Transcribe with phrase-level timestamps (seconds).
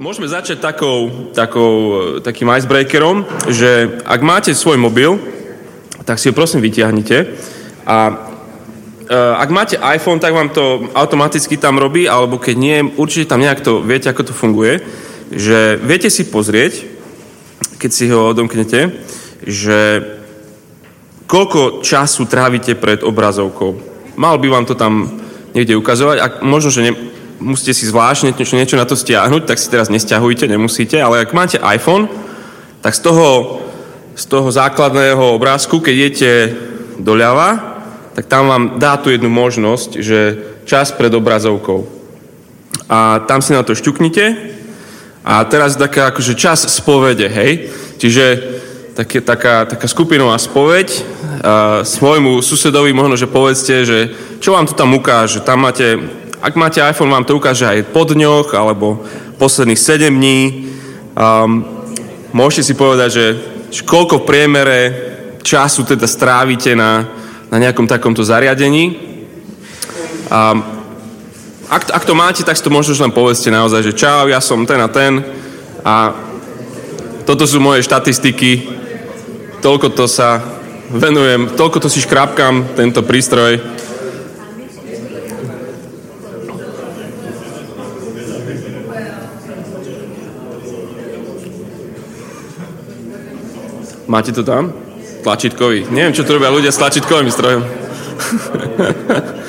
[0.00, 1.72] Môžeme začať takou, takou,
[2.24, 3.20] takým icebreakerom,
[3.52, 5.20] že ak máte svoj mobil,
[6.08, 7.36] tak si ho prosím vyťahnite
[7.84, 8.12] a e,
[9.12, 13.60] ak máte iPhone, tak vám to automaticky tam robí, alebo keď nie, určite tam nejak
[13.60, 14.80] to viete, ako to funguje,
[15.36, 16.80] že viete si pozrieť,
[17.76, 19.04] keď si ho odomknete,
[19.44, 20.00] že
[21.28, 23.76] koľko času trávite pred obrazovkou.
[24.16, 25.20] Mal by vám to tam
[25.52, 26.92] niekde ukazovať, a možno, že ne,
[27.40, 31.32] musíte si zvláštne niečo, niečo na to stiahnuť, tak si teraz nestiahujte, nemusíte, ale ak
[31.32, 32.06] máte iPhone,
[32.84, 33.60] tak z toho,
[34.14, 36.30] z toho základného obrázku, keď idete
[37.00, 37.80] doľava,
[38.12, 40.20] tak tam vám dá tu jednu možnosť, že
[40.68, 41.88] čas pred obrazovkou.
[42.90, 44.24] A tam si na to šťuknite
[45.24, 47.72] a teraz taká akože čas spovede, hej?
[47.96, 48.24] Čiže
[48.96, 50.88] také, taká, taká skupinová spoveď
[51.86, 53.98] svojmu susedovi možno, že povedzte, že
[54.42, 55.40] čo vám to tam ukáže.
[55.40, 59.04] Tam máte ak máte iPhone, vám to ukáže aj po dňoch alebo
[59.36, 60.40] posledných 7 dní.
[61.12, 61.68] Um,
[62.32, 63.26] môžete si povedať, že,
[63.84, 64.78] koľko v priemere
[65.44, 67.04] času teda strávite na,
[67.52, 68.96] na nejakom takomto zariadení.
[70.32, 70.64] Um,
[71.68, 74.64] ak, ak to máte, tak si to možno len povedzte naozaj, že čau, ja som
[74.64, 75.20] ten a ten
[75.84, 76.16] a
[77.28, 78.80] toto sú moje štatistiky,
[79.60, 80.40] toľko to sa
[80.90, 83.60] venujem, toľko to si škrapkám, tento prístroj,
[94.10, 94.74] Máte to tam?
[95.22, 95.86] Tlačítkový.
[95.94, 97.62] Neviem, čo tu robia ľudia s tlačítkovým strojom.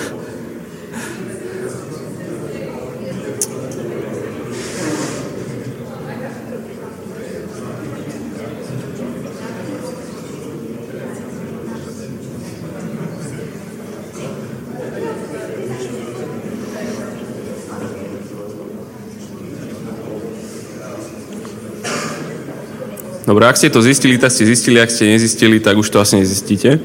[23.31, 26.19] Dobre, ak ste to zistili, tak ste zistili, ak ste nezistili, tak už to asi
[26.19, 26.83] nezistíte.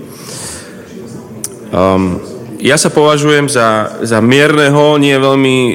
[1.75, 2.23] Um,
[2.63, 5.57] ja sa považujem za, za mierneho, nie veľmi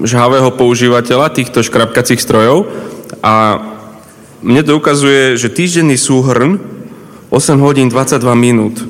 [0.00, 2.72] žhavého používateľa týchto škrapkacích strojov
[3.20, 3.60] a
[4.40, 6.56] mne to ukazuje, že týždenný súhrn
[7.28, 8.80] 8 hodín 22 minút.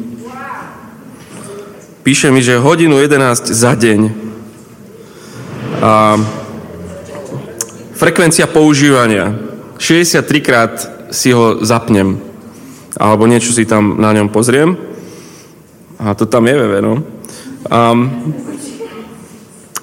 [2.07, 4.01] Píše mi, že hodinu 11 za deň.
[5.83, 6.15] A
[7.99, 9.46] frekvencia používania
[9.79, 10.73] 63 krát
[11.11, 12.19] si ho zapnem
[12.97, 14.77] alebo niečo si tam na ňom pozriem
[16.01, 17.01] a to tam je veve, no.
[17.73, 18.33] Um,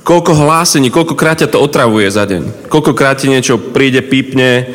[0.06, 2.70] koľko hlásení, koľkokrát ťa to otravuje za deň.
[2.70, 4.70] Koľkokrát ti niečo príde, pípne,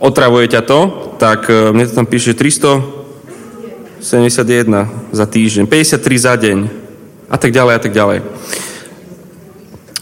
[0.00, 0.80] otravuje ťa to,
[1.20, 4.04] tak uh, mne to tam píše 371
[5.12, 6.58] za týždeň, 53 za deň
[7.28, 8.18] a tak ďalej a tak ďalej.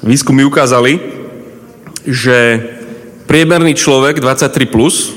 [0.03, 0.99] Výskumy ukázali,
[2.03, 2.59] že
[3.27, 5.15] priemerný človek 23+, plus,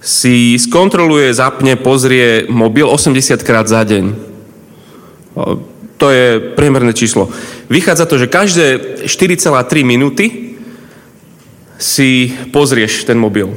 [0.00, 4.04] si skontroluje, zapne, pozrie mobil 80 krát za deň.
[5.96, 7.26] To je priemerné číslo.
[7.66, 8.66] Vychádza to, že každé
[9.08, 10.54] 4,3 minúty
[11.76, 13.50] si pozrieš ten mobil.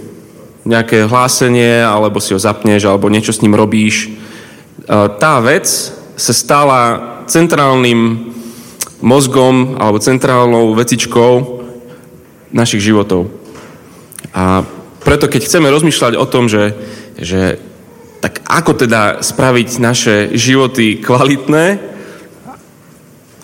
[0.65, 4.09] Nejaké hlásenie, alebo si ho zapneš, alebo niečo s ním robíš.
[5.21, 5.69] Tá vec
[6.19, 6.81] sa stala
[7.29, 8.33] centrálnym
[8.99, 11.63] mozgom alebo centrálnou vecičkou
[12.51, 13.31] našich životov.
[14.33, 14.61] A
[15.01, 16.75] preto, keď chceme rozmýšľať o tom, že,
[17.17, 17.57] že
[18.19, 21.79] tak ako teda spraviť naše životy kvalitné,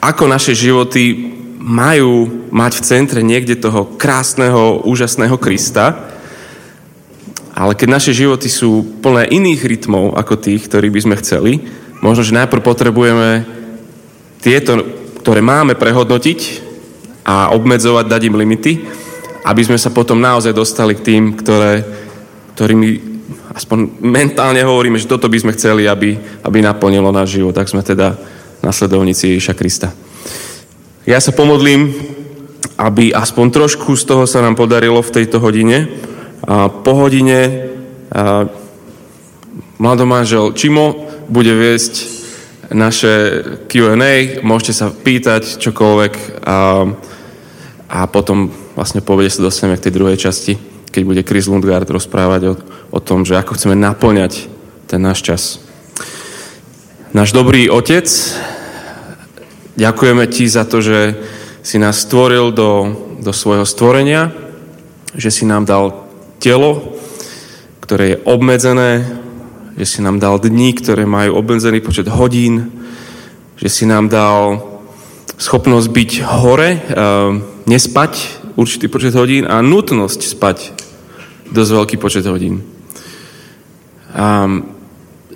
[0.03, 6.13] ako naše životy majú mať v centre niekde toho krásneho, úžasného Krista,
[7.55, 11.63] ale keď naše životy sú plné iných rytmov ako tých, ktorí by sme chceli,
[12.03, 13.47] možno, že najprv potrebujeme
[14.43, 14.83] tieto,
[15.23, 16.39] ktoré máme prehodnotiť
[17.25, 18.73] a obmedzovať, dať im limity,
[19.45, 21.85] aby sme sa potom naozaj dostali k tým, ktoré,
[22.57, 23.13] ktorými
[23.53, 27.53] aspoň mentálne hovoríme, že toto by sme chceli, aby, aby naplnilo náš život.
[27.53, 28.17] Tak sme teda
[28.65, 29.93] nasledovníci Ježiša Krista.
[31.05, 31.93] Ja sa pomodlím,
[32.75, 35.87] aby aspoň trošku z toho sa nám podarilo v tejto hodine.
[36.49, 37.69] A po hodine
[38.15, 38.47] a
[39.75, 42.15] mladomážel Čimo bude viesť
[42.71, 46.13] naše Q&A, môžete sa pýtať čokoľvek
[46.47, 46.89] a,
[47.91, 50.59] a potom vlastne povede sa dostaneme k tej druhej časti,
[50.91, 52.53] keď bude Chris Lundgaard rozprávať o,
[52.91, 54.51] o tom, že ako chceme naplňať
[54.85, 55.41] ten náš čas.
[57.15, 58.05] Náš dobrý otec,
[59.79, 61.15] ďakujeme ti za to, že
[61.63, 62.93] si nás stvoril do,
[63.23, 64.29] do svojho stvorenia,
[65.15, 66.05] že si nám dal
[66.43, 66.99] telo,
[67.79, 69.07] ktoré je obmedzené,
[69.79, 72.83] že si nám dal dní, ktoré majú obmedzený počet hodín,
[73.55, 74.59] že si nám dal
[75.39, 76.79] schopnosť byť hore, e,
[77.67, 80.57] nespať určitý počet hodín a nutnosť spať
[81.51, 82.63] dosť veľký počet hodín.
[84.15, 84.47] A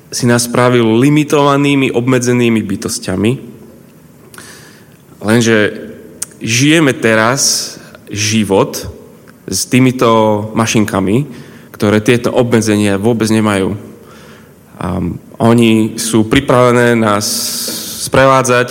[0.10, 3.31] si nás spravil limitovanými, obmedzenými bytostiami.
[5.21, 5.57] Lenže
[6.42, 7.75] žijeme teraz
[8.10, 8.89] život
[9.45, 11.30] s týmito mašinkami,
[11.75, 13.77] ktoré tieto obmedzenia vôbec nemajú.
[14.80, 14.98] A
[15.44, 17.27] oni sú pripravené nás
[18.07, 18.69] sprevádzať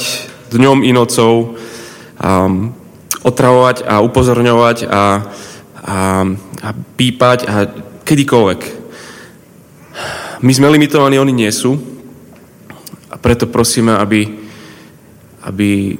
[0.50, 1.54] dňom i nocou,
[2.18, 2.50] a
[3.28, 5.02] otravovať a upozorňovať a, a,
[6.64, 7.54] a pípať a
[8.08, 8.60] kedykoľvek.
[10.40, 11.76] My sme limitovaní, oni nie sú.
[13.12, 14.24] A preto prosíme, aby,
[15.44, 15.98] aby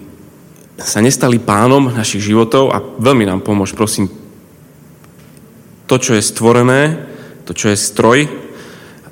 [0.79, 4.07] sa nestali pánom našich životov a veľmi nám pomôž, prosím,
[5.91, 7.09] to, čo je stvorené,
[7.49, 8.19] to, čo je stroj,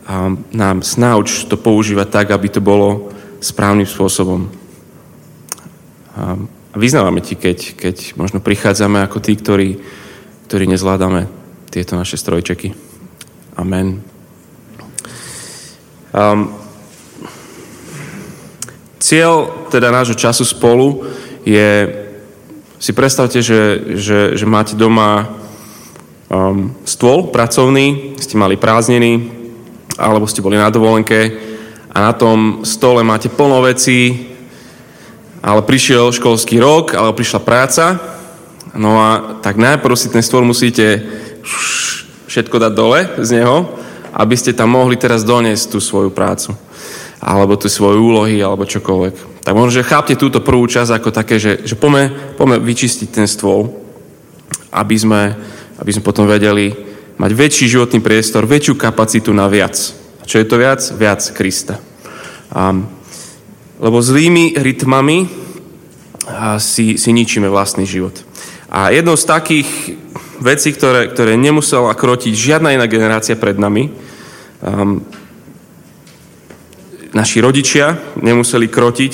[0.07, 3.11] a nám snauč to používať tak, aby to bolo
[3.43, 4.47] správnym spôsobom.
[6.15, 6.39] A
[6.77, 9.81] vyznávame ti, keď, keď možno prichádzame ako tí, ktorí,
[10.47, 11.27] ktorí nezvládame
[11.73, 12.77] tieto naše strojčeky.
[13.57, 14.05] Amen.
[16.13, 16.53] Um,
[19.01, 21.05] cieľ teda nášho času spolu
[21.45, 21.89] je,
[22.77, 25.29] si predstavte, že, že, že máte doma
[26.29, 29.33] um, stôl pracovný, ste mali prázdniny,
[29.97, 31.33] alebo ste boli na dovolenke
[31.93, 34.36] a na tom stole máte plno vecí,
[35.47, 38.03] ale prišiel školský rok, alebo prišla práca,
[38.75, 41.07] no a tak najprv si ten stôl musíte
[42.27, 46.57] všetko dať dole z neho aby ste tam mohli teraz doniesť tú svoju prácu
[47.17, 49.41] alebo tu svoje úlohy, alebo čokoľvek.
[49.41, 53.25] Tak možno, že chápte túto prvú časť ako také, že, že poďme, poďme vyčistiť ten
[53.25, 53.73] stôl,
[54.71, 55.33] aby sme,
[55.81, 56.77] aby sme potom vedeli
[57.17, 59.75] mať väčší životný priestor, väčšiu kapacitu na viac.
[60.29, 60.85] Čo je to viac?
[60.93, 61.81] Viac Krista.
[62.53, 62.85] A,
[63.81, 65.29] lebo zlými rytmami
[66.59, 68.19] si, si ničíme vlastný život.
[68.73, 69.69] A jednou z takých
[70.43, 74.07] vecí, ktoré, ktoré nemusela krotiť žiadna iná generácia pred nami,
[74.57, 75.05] Um,
[77.13, 79.13] naši rodičia nemuseli krotiť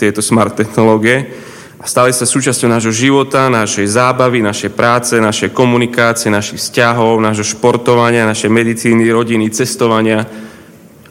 [0.00, 1.28] tieto smart technológie
[1.76, 7.44] a stali sa súčasťou nášho života, našej zábavy, našej práce, našej komunikácie, našich vzťahov, nášho
[7.44, 10.24] športovania, našej medicíny, rodiny, cestovania.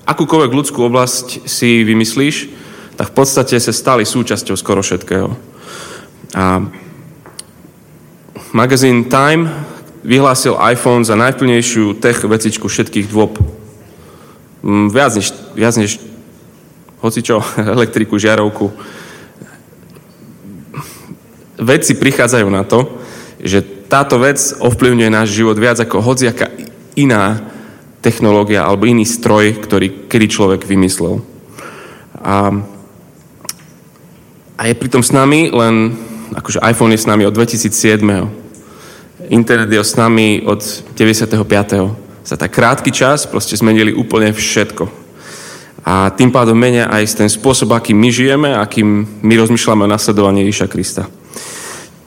[0.09, 2.35] Akúkoľvek ľudskú oblasť si vymyslíš,
[3.01, 5.33] tak v podstate sa stali súčasťou skoro všetkého.
[6.37, 6.61] A
[8.53, 9.49] magazín Time
[10.05, 13.41] vyhlásil iPhone za najplnejšiu tech vecičku všetkých dôb.
[14.61, 15.97] Mm, viac než, viac než
[17.01, 17.41] hocičo,
[17.73, 18.69] elektriku, žiarovku.
[21.57, 23.01] Vedci prichádzajú na to,
[23.41, 26.53] že táto vec ovplyvňuje náš život viac ako hociaká
[26.93, 27.49] iná
[28.05, 31.25] technológia alebo iný stroj, ktorý kedy človek vymyslel.
[32.21, 32.61] A,
[34.61, 35.97] a je pritom s nami len,
[36.37, 38.41] akože iPhone je s nami od 2007
[39.31, 40.59] internet je s nami od
[40.93, 42.25] 95.
[42.25, 44.91] Za tak krátky čas proste zmenili úplne všetko.
[45.81, 50.45] A tým pádom menia aj ten spôsob, akým my žijeme, akým my rozmýšľame o nasledovaní
[50.45, 51.09] Ježiša Krista.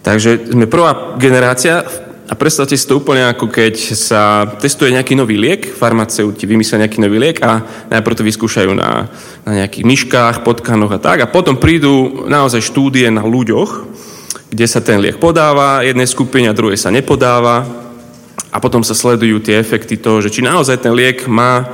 [0.05, 1.83] Takže sme prvá generácia
[2.25, 6.99] a predstavte si to úplne ako keď sa testuje nejaký nový liek, farmaceuti vymyslia nejaký
[7.05, 7.61] nový liek a
[7.93, 9.12] najprv to vyskúšajú na,
[9.44, 13.94] na nejakých myškách, potkanoch a tak a potom prídu naozaj štúdie na ľuďoch
[14.55, 17.67] kde sa ten liek podáva, jednej skupine a druhej sa nepodáva
[18.55, 21.67] a potom sa sledujú tie efekty toho, že či naozaj ten liek má,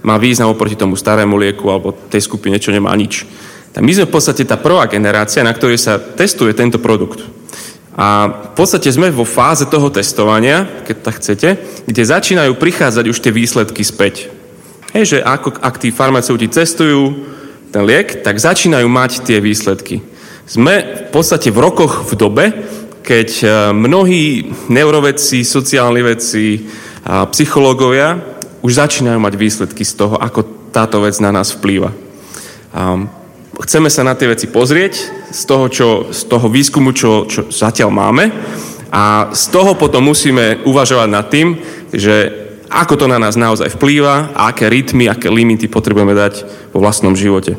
[0.00, 3.28] má význam oproti tomu starému lieku alebo tej skupine, čo nemá nič.
[3.76, 7.20] Tak my sme v podstate tá prvá generácia, na ktorej sa testuje tento produkt.
[7.92, 11.48] A v podstate sme vo fáze toho testovania, keď tak chcete,
[11.84, 14.32] kde začínajú prichádzať už tie výsledky späť.
[14.96, 17.28] Hej, že ako, ak tí farmaceuti testujú
[17.72, 20.00] ten liek, tak začínajú mať tie výsledky.
[20.48, 22.44] Sme v podstate v rokoch v dobe,
[23.04, 26.68] keď e, mnohí neurovedci, sociálni vedci
[27.04, 28.20] a psychológovia
[28.60, 31.92] už začínajú mať výsledky z toho, ako táto vec na nás vplýva.
[33.62, 34.94] Chceme sa na tie veci pozrieť
[35.30, 38.24] z toho, čo, z toho výskumu, čo, čo zatiaľ máme
[38.92, 41.56] a z toho potom musíme uvažovať nad tým,
[41.88, 42.42] že
[42.72, 46.34] ako to na nás naozaj vplýva a aké rytmy, aké limity potrebujeme dať
[46.72, 47.56] vo vlastnom živote.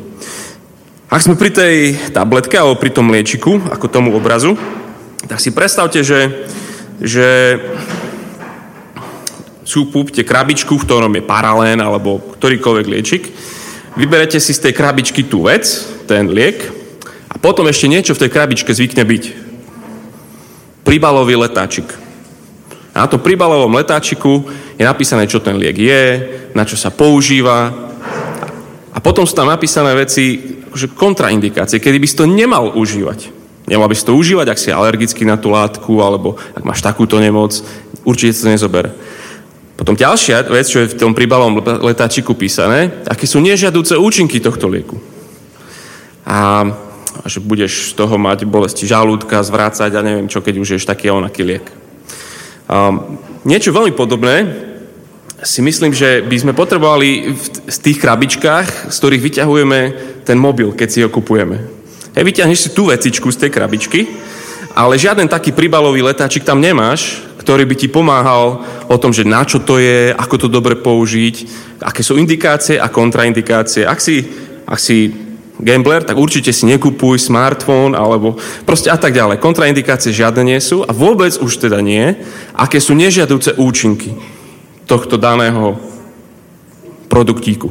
[1.10, 1.74] Ak sme pri tej
[2.10, 4.58] tabletke alebo pri tom liečiku, ako tomu obrazu,
[5.30, 6.46] tak si predstavte, že,
[6.98, 7.58] že
[9.62, 13.22] sú kúpte krabičku, v ktorom je paralén alebo ktorýkoľvek liečik.
[13.94, 15.62] Vyberete si z tej krabičky tú vec,
[16.10, 16.66] ten liek,
[17.30, 19.24] a potom ešte niečo v tej krabičke zvykne byť.
[20.82, 21.86] Príbalový letáčik.
[22.94, 24.46] A na tom príbalovom letáčiku
[24.78, 26.02] je napísané, čo ten liek je,
[26.54, 27.70] na čo sa používa.
[28.94, 33.30] A potom sú tam napísané veci, akože kontraindikácie, kedy by si to nemal užívať.
[33.70, 37.18] Nemal by si to užívať, ak si alergický na tú látku, alebo ak máš takúto
[37.22, 37.62] nemoc,
[38.02, 38.90] určite to nezober.
[39.74, 44.70] Potom ďalšia vec, čo je v tom príbalom letáčiku písané, aké sú nežiaduce účinky tohto
[44.70, 45.02] lieku.
[46.22, 46.62] A
[47.26, 51.10] že budeš z toho mať bolesti žalúdka, zvrácať a neviem čo, keď už ješ taký
[51.10, 51.66] onaký liek.
[52.66, 54.44] Um, niečo veľmi podobné
[55.44, 59.80] si myslím, že by sme potrebovali v, tých krabičkách, z ktorých vyťahujeme
[60.24, 61.60] ten mobil, keď si ho kupujeme.
[62.16, 64.08] Hej, vyťahneš si tú vecičku z tej krabičky,
[64.72, 69.44] ale žiaden taký príbalový letáčik tam nemáš, ktorý by ti pomáhal o tom, že na
[69.44, 71.34] čo to je, ako to dobre použiť,
[71.84, 73.84] aké sú indikácie a kontraindikácie.
[73.84, 74.24] Ak si,
[74.64, 75.12] ak si
[75.60, 79.44] gambler, tak určite si nekupuj smartfón alebo proste a tak ďalej.
[79.44, 82.16] Kontraindikácie žiadne nie sú a vôbec už teda nie,
[82.56, 84.16] aké sú nežiaduce účinky
[84.88, 85.76] tohto daného
[87.12, 87.68] produktíku.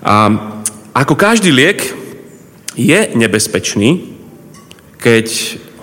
[0.00, 0.32] A
[0.96, 1.92] ako každý liek
[2.72, 4.16] je nebezpečný,
[4.96, 5.28] keď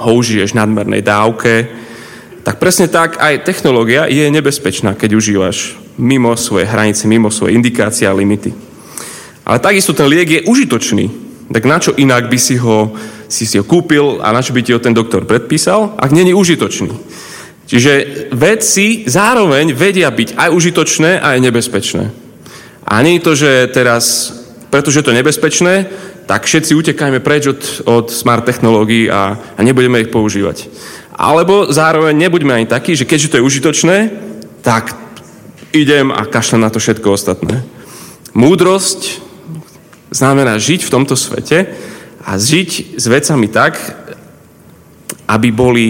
[0.01, 1.80] ho užiješ v nadmernej dávke,
[2.41, 8.09] tak presne tak aj technológia je nebezpečná, keď užívaš mimo svoje hranice, mimo svoje indikácie
[8.09, 8.49] a limity.
[9.45, 11.05] Ale takisto ten liek je užitočný.
[11.51, 12.95] Tak na čo inak by si ho,
[13.27, 16.31] si, si ho kúpil a na čo by ti ho ten doktor predpísal, ak není
[16.31, 16.89] užitočný.
[17.67, 17.93] Čiže
[18.35, 22.03] vedci zároveň vedia byť aj užitočné, aj nebezpečné.
[22.87, 24.33] A nie je to, že teraz,
[24.71, 25.91] pretože je to nebezpečné,
[26.25, 30.71] tak všetci utekajme preč od, od smart technológií a, a nebudeme ich používať.
[31.11, 33.97] Alebo zároveň nebuďme ani takí, že keďže to je užitočné,
[34.63, 34.95] tak
[35.75, 37.61] idem a kašlem na to všetko ostatné.
[38.31, 39.19] Múdrosť
[40.15, 41.67] znamená žiť v tomto svete
[42.23, 43.75] a žiť s vecami tak,
[45.27, 45.87] aby boli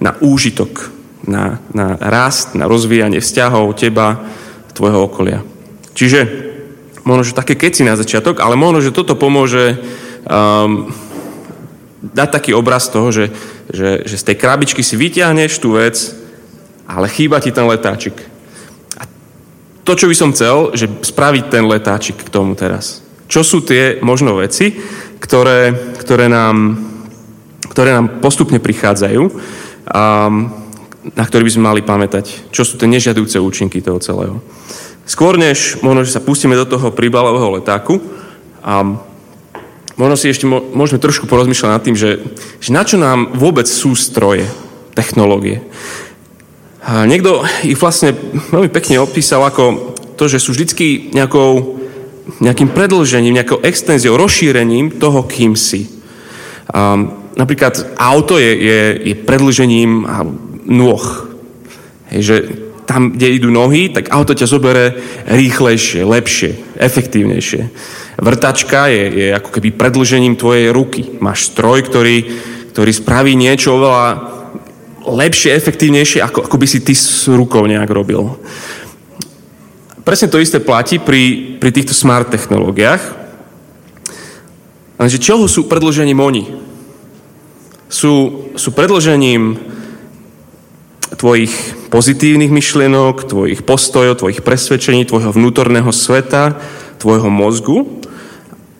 [0.00, 0.88] na úžitok,
[1.28, 4.24] na, na rast, na rozvíjanie vzťahov teba,
[4.72, 5.44] tvojho okolia.
[5.92, 6.51] Čiže
[7.02, 9.78] možno, že také keci na začiatok, ale možno, že toto pomôže
[10.26, 10.90] um,
[12.02, 13.30] dať taký obraz toho, že,
[13.70, 15.98] že, že z tej krabičky si vyťahneš tú vec,
[16.86, 18.14] ale chýba ti ten letáčik.
[18.98, 19.06] A
[19.86, 23.02] to, čo by som chcel, že spraviť ten letáčik k tomu teraz.
[23.30, 24.74] Čo sú tie možno veci,
[25.22, 26.76] ktoré, ktoré, nám,
[27.70, 29.22] ktoré nám postupne prichádzajú
[29.88, 30.28] a
[31.02, 32.54] na ktoré by sme mali pamätať.
[32.54, 34.38] Čo sú tie nežiadúce účinky toho celého.
[35.02, 37.98] Skôr než možno, že sa pustíme do toho príbalového letáku,
[38.62, 38.86] a
[39.98, 42.22] možno si ešte môžeme trošku porozmýšľať nad tým, že,
[42.62, 44.46] že na čo nám vôbec sú stroje,
[44.94, 45.66] technológie.
[46.82, 48.14] A niekto ich vlastne
[48.54, 51.78] veľmi pekne opísal ako to, že sú vždy nejakou,
[52.38, 55.90] nejakým predlžením, nejakou extenziou, rozšírením toho, kým si.
[56.70, 56.94] A
[57.34, 58.80] napríklad auto je, je,
[59.10, 60.06] je predlžením
[60.66, 61.02] nôh.
[62.10, 62.36] Hej, že
[62.84, 64.98] tam, kde idú nohy, tak auto ťa zobere
[65.30, 67.62] rýchlejšie, lepšie, efektívnejšie.
[68.18, 71.16] Vrtačka je, je ako keby predlžením tvojej ruky.
[71.22, 72.26] Máš stroj, ktorý,
[72.74, 74.06] ktorý spraví niečo oveľa
[75.06, 78.38] lepšie, efektívnejšie, ako, ako by si ty s rukou nejak robil.
[80.02, 83.22] Presne to isté platí pri, pri týchto smart technológiách.
[84.98, 86.44] Lenže čoho sú predlžením oni?
[87.86, 89.58] Sú, sú predlžením
[91.18, 96.56] tvojich pozitívnych myšlienok, tvojich postojov, tvojich presvedčení, tvojho vnútorného sveta,
[96.96, 97.84] tvojho mozgu,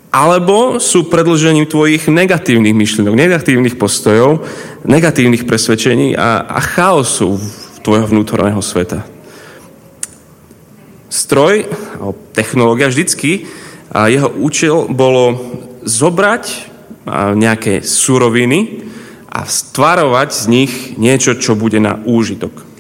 [0.09, 4.49] alebo sú predlžením tvojich negatívnych myšlienok, negatívnych postojov,
[4.89, 7.37] negatívnych presvedčení a, a chaosu
[7.85, 9.05] tvojho vnútorného sveta.
[11.13, 11.69] Stroj,
[12.33, 13.45] technológia vždycky,
[13.93, 15.37] a jeho účel bolo
[15.85, 16.73] zobrať
[17.37, 18.89] nejaké suroviny,
[19.33, 22.72] a stvarovať z nich niečo, čo bude na úžitok.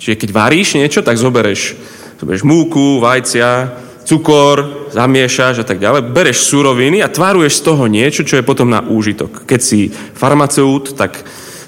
[0.00, 1.76] Čiže keď varíš niečo, tak zobereš,
[2.16, 3.68] zobereš múku, vajcia,
[4.08, 8.72] cukor, zamiešaš a tak ďalej, bereš suroviny a tvaruješ z toho niečo, čo je potom
[8.72, 9.44] na úžitok.
[9.44, 11.20] Keď si farmaceut, tak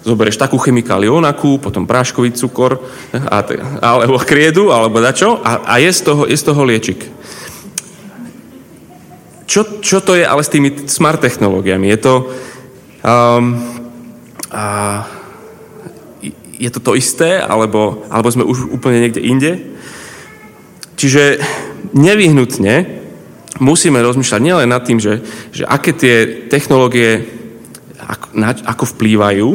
[0.03, 2.81] zoberieš takú chemikáliu onakú, potom práškový cukor,
[3.13, 3.45] a,
[3.85, 7.01] alebo kriedu, alebo dačo a, a je, z toho, je z toho liečik.
[9.47, 11.93] Čo, čo to je ale s tými smart technológiami?
[11.93, 12.15] Je to,
[13.03, 13.59] Um,
[14.55, 15.03] a
[16.63, 19.53] je to to isté, alebo, alebo sme už úplne niekde inde.
[20.95, 21.43] Čiže
[21.91, 23.03] nevyhnutne
[23.59, 25.19] musíme rozmýšľať nielen nad tým, že,
[25.51, 27.27] že aké tie technológie
[27.99, 29.49] ako, na, ako vplývajú,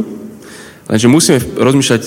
[0.92, 2.02] lenže musíme rozmýšľať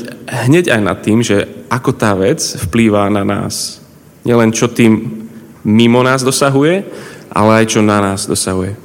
[0.49, 3.81] hneď aj nad tým, že ako tá vec vplýva na nás.
[4.29, 5.25] Nielen čo tým
[5.65, 6.85] mimo nás dosahuje,
[7.33, 8.77] ale aj čo na nás dosahuje.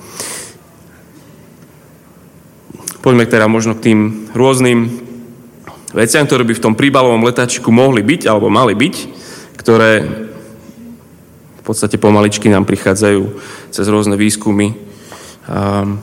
[3.03, 3.99] Poďme teda možno k tým
[4.33, 5.04] rôznym
[5.95, 8.95] veciam, ktoré by v tom príbalovom letáčiku mohli byť alebo mali byť,
[9.55, 9.91] ktoré
[11.55, 13.23] v podstate pomaličky nám prichádzajú
[13.71, 14.75] cez rôzne výskumy
[15.47, 15.97] um,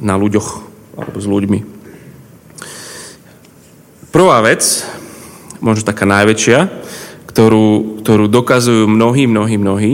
[0.00, 0.48] na ľuďoch
[0.96, 1.60] alebo s ľuďmi.
[4.10, 4.62] Prvá vec,
[5.60, 6.58] možno taká najväčšia,
[7.30, 9.92] ktorú, ktorú dokazujú mnohí, mnohí, mnohí,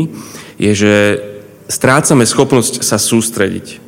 [0.57, 0.95] je, že
[1.69, 3.83] strácame schopnosť sa sústrediť.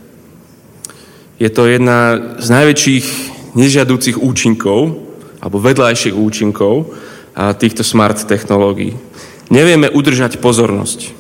[1.39, 3.07] Je to jedna z najväčších
[3.55, 5.08] nežiadúcich účinkov,
[5.39, 6.95] alebo vedľajších účinkov
[7.59, 8.99] týchto smart technológií.
[9.49, 11.15] Nevieme udržať pozornosť.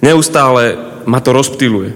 [0.00, 1.92] Neustále ma to rozptiluje.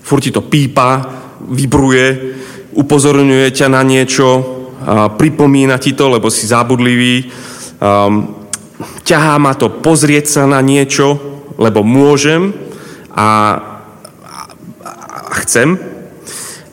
[0.00, 1.04] Furt ti to pípa,
[1.44, 2.38] vibruje,
[2.72, 4.26] upozorňuje ťa na niečo,
[5.18, 7.28] pripomína ti to, lebo si zábudlivý,
[7.82, 8.46] um,
[9.02, 11.18] ťahá ma to pozrieť sa na niečo,
[11.58, 12.54] lebo môžem
[13.12, 13.30] a, a
[15.42, 15.74] chcem.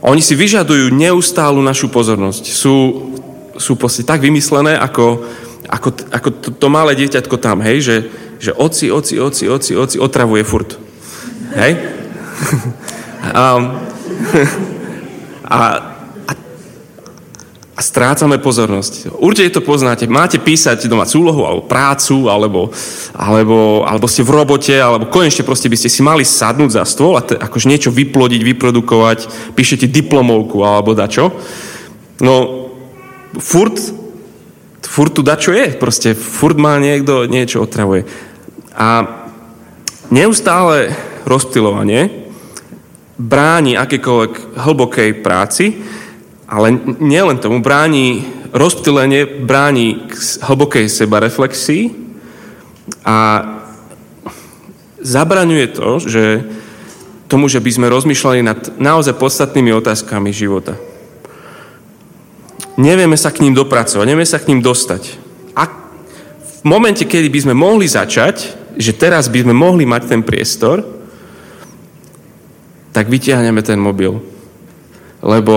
[0.05, 2.45] Oni si vyžadujú neustálu našu pozornosť.
[2.53, 3.09] Sú,
[3.57, 5.25] sú proste tak vymyslené, ako,
[5.67, 7.95] ako, ako to, to malé dieťatko tam, hej, že,
[8.39, 10.77] že oci, oci, oci, oci, oci, otravuje furt.
[11.55, 11.71] Hej?
[13.39, 13.63] um,
[15.45, 15.57] a
[17.75, 19.19] a strácame pozornosť.
[19.19, 20.07] Určite to poznáte.
[20.07, 22.71] Máte písať doma úlohu, alebo prácu, alebo,
[23.11, 27.19] alebo, alebo ste v robote, alebo konečne proste by ste si mali sadnúť za stôl
[27.19, 29.19] a te, akože niečo vyplodiť, vyprodukovať,
[29.59, 31.35] píšete diplomovku alebo dačo.
[32.23, 32.64] No,
[33.39, 33.77] furt,
[34.81, 35.75] furt tu dačo je.
[35.75, 38.07] Proste furt má niekto niečo otravuje.
[38.75, 39.07] A
[40.11, 40.93] neustále
[41.25, 42.25] rozptilovanie
[43.15, 45.79] bráni akékoľvek hlbokej práci,
[46.45, 50.13] ale nielen tomu, bráni rozptýlenie, bráni k
[50.43, 51.83] hlbokej sebareflexii
[53.07, 53.17] a
[54.99, 56.23] zabraňuje to, že
[57.25, 60.77] tomu, že by sme rozmýšľali nad naozaj podstatnými otázkami života.
[62.75, 65.15] Nevieme sa k ním dopracovať, nevieme sa k ním dostať.
[65.55, 65.63] A
[66.43, 70.83] v momente, kedy by sme mohli začať, že teraz by sme mohli mať ten priestor,
[72.91, 74.19] tak vytiahneme ten mobil.
[75.23, 75.55] Lebo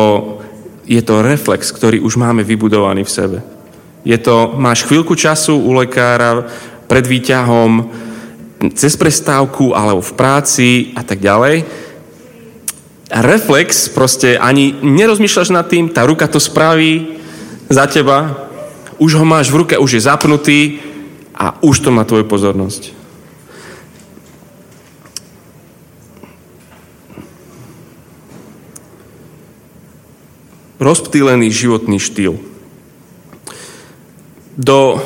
[0.86, 3.38] je to reflex, ktorý už máme vybudovaný v sebe.
[4.06, 6.46] Je to, máš chvíľku času u lekára,
[6.88, 7.92] pred výťahom,
[8.74, 11.62] cez prestávku alebo v práci a tak ďalej.
[13.08, 17.16] Reflex, proste ani nerozmýšľaš nad tým, tá ruka to spraví
[17.72, 18.48] za teba,
[19.00, 20.60] už ho máš v ruke, už je zapnutý
[21.32, 22.98] a už to má tvoju pozornosť.
[30.78, 32.38] rozptýlený životný štýl.
[34.58, 34.98] Do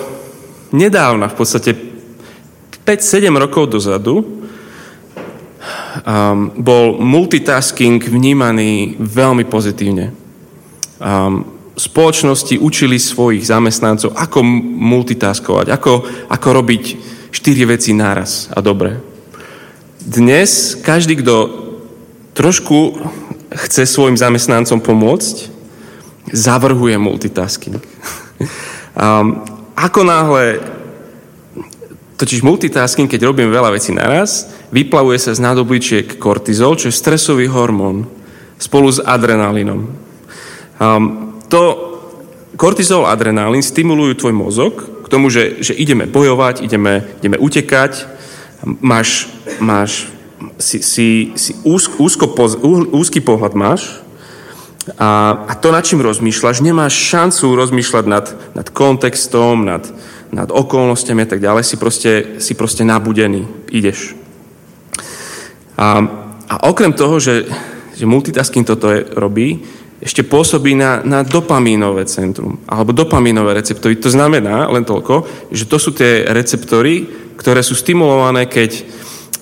[0.72, 1.70] nedávna, v podstate
[2.84, 4.41] 5-7 rokov dozadu,
[6.02, 10.12] um, bol multitasking vnímaný veľmi pozitívne.
[11.02, 11.46] Um,
[11.76, 14.44] spoločnosti učili svojich zamestnancov, ako
[14.76, 15.92] multitaskovať, ako,
[16.28, 16.84] ako robiť
[17.32, 19.00] štyri veci naraz a dobre.
[20.02, 21.34] Dnes každý, kto
[22.36, 22.98] trošku
[23.52, 25.48] chce svojim zamestnancom pomôcť,
[26.32, 27.78] zavrhuje multitasking.
[28.96, 29.42] um,
[29.76, 30.60] ako náhle
[32.22, 37.50] Totiž multitasking, keď robím veľa vecí naraz, vyplavuje sa z nádobličiek kortizol, čo je stresový
[37.50, 38.06] hormón,
[38.62, 39.90] spolu s adrenalinom.
[40.78, 41.62] Um, to
[42.54, 48.06] kortizol a adrenalín stimulujú tvoj mozog k tomu, že, že ideme bojovať, ideme, ideme utekať,
[48.78, 49.26] máš,
[49.58, 50.06] máš
[50.62, 52.30] si, si, si úzk, úzko,
[52.94, 53.98] úzky pohľad máš,
[54.94, 59.86] a, a to, nad čím rozmýšľaš, nemáš šancu rozmýšľať nad, nad kontextom, nad,
[60.32, 64.16] nad okolnostiami a tak ďalej, si proste, si proste nabudený, ideš.
[65.76, 66.00] A,
[66.48, 67.44] a okrem toho, že,
[67.92, 69.60] že multitasking toto je, robí,
[70.02, 74.02] ešte pôsobí na, na dopamínové centrum, alebo dopamínové receptory.
[74.02, 77.06] To znamená len toľko, že to sú tie receptory,
[77.38, 78.82] ktoré sú stimulované, keď,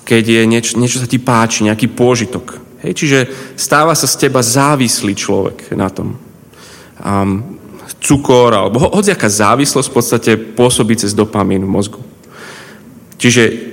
[0.05, 2.61] keď je niečo, niečo sa ti páči, nejaký pôžitok.
[2.85, 3.19] Hej, čiže
[3.57, 6.17] stáva sa z teba závislý človek na tom.
[7.01, 7.60] Um,
[7.99, 12.01] cukor alebo ho, hociaká závislosť v podstate pôsobí cez dopamín v mozgu.
[13.21, 13.71] Čiže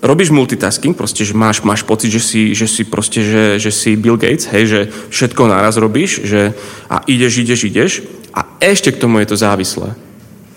[0.00, 3.98] robíš multitasking, proste, že máš, máš pocit, že si, že si proste, že, že si
[3.98, 6.54] Bill Gates, hej, že všetko naraz robíš, že
[6.86, 7.92] a ideš, ideš, ideš
[8.30, 9.98] a ešte k tomu je to závislé.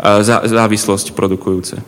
[0.02, 1.82] Zá, závislosť produkujúce.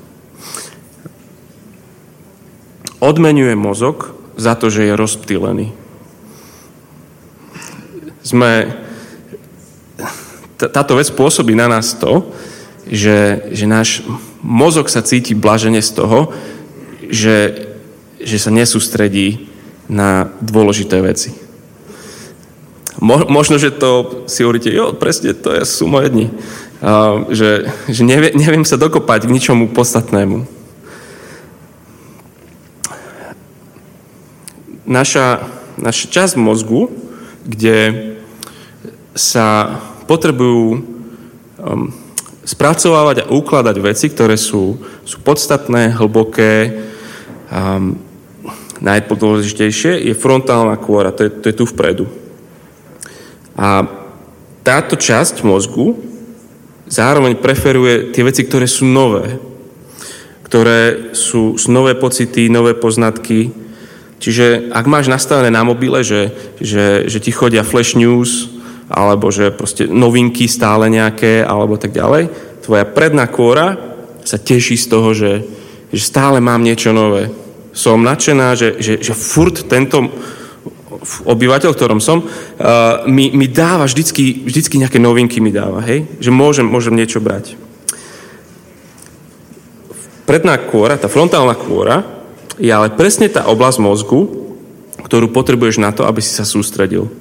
[3.02, 5.68] Odmenuje mozog za to, že je rozptýlený.
[8.24, 8.83] Sme...
[10.70, 12.32] Táto vec pôsobí na nás to,
[12.88, 14.04] že, že náš
[14.44, 16.32] mozog sa cíti blažene z toho,
[17.08, 17.68] že,
[18.20, 19.48] že sa nesústredí
[19.88, 21.36] na dôležité veci.
[23.04, 26.28] Mo, možno, že to si hovoríte, jo, presne, to je, sú moje dni.
[26.84, 30.64] Uh, že že nevie, neviem sa dokopať k ničomu podstatnému.
[34.84, 35.48] naša,
[35.80, 36.92] naša časť mozgu,
[37.48, 38.12] kde,
[39.14, 41.90] sa potrebujú um,
[42.44, 46.84] spracovávať a ukladať veci, ktoré sú, sú podstatné, hlboké.
[47.48, 48.00] Um,
[48.84, 52.06] najdôležitejšie je frontálna kôra, to je, to je tu vpredu.
[53.56, 53.88] A
[54.64, 55.96] táto časť mozgu
[56.92, 59.40] zároveň preferuje tie veci, ktoré sú nové,
[60.44, 63.56] ktoré sú, sú nové pocity, nové poznatky.
[64.20, 68.53] Čiže ak máš nastavené na mobile, že, že, že ti chodia flash news,
[68.92, 72.30] alebo že proste novinky stále nejaké, alebo tak ďalej.
[72.64, 73.76] Tvoja predná kôra
[74.24, 75.44] sa teší z toho, že,
[75.92, 77.32] že stále mám niečo nové.
[77.76, 80.08] Som nadšená, že, že, že furt tento
[81.04, 86.08] obyvateľ, ktorom som, uh, mi, mi dáva vždycky, vždycky nejaké novinky mi dáva, hej?
[86.24, 87.60] Že môžem, môžem niečo brať.
[90.24, 92.08] Predná kôra, tá frontálna kôra,
[92.56, 94.22] je ale presne tá oblasť mozgu,
[95.04, 97.12] ktorú potrebuješ na to, aby si sa sústredil.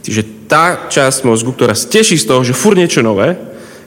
[0.00, 3.36] Čiže tá časť mozgu, ktorá teší z toho, že fur niečo nové,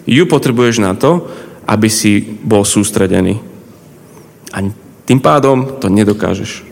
[0.07, 1.27] ju potrebuješ na to,
[1.67, 3.39] aby si bol sústredený.
[4.53, 4.63] A
[5.03, 6.63] tým pádom to nedokážeš.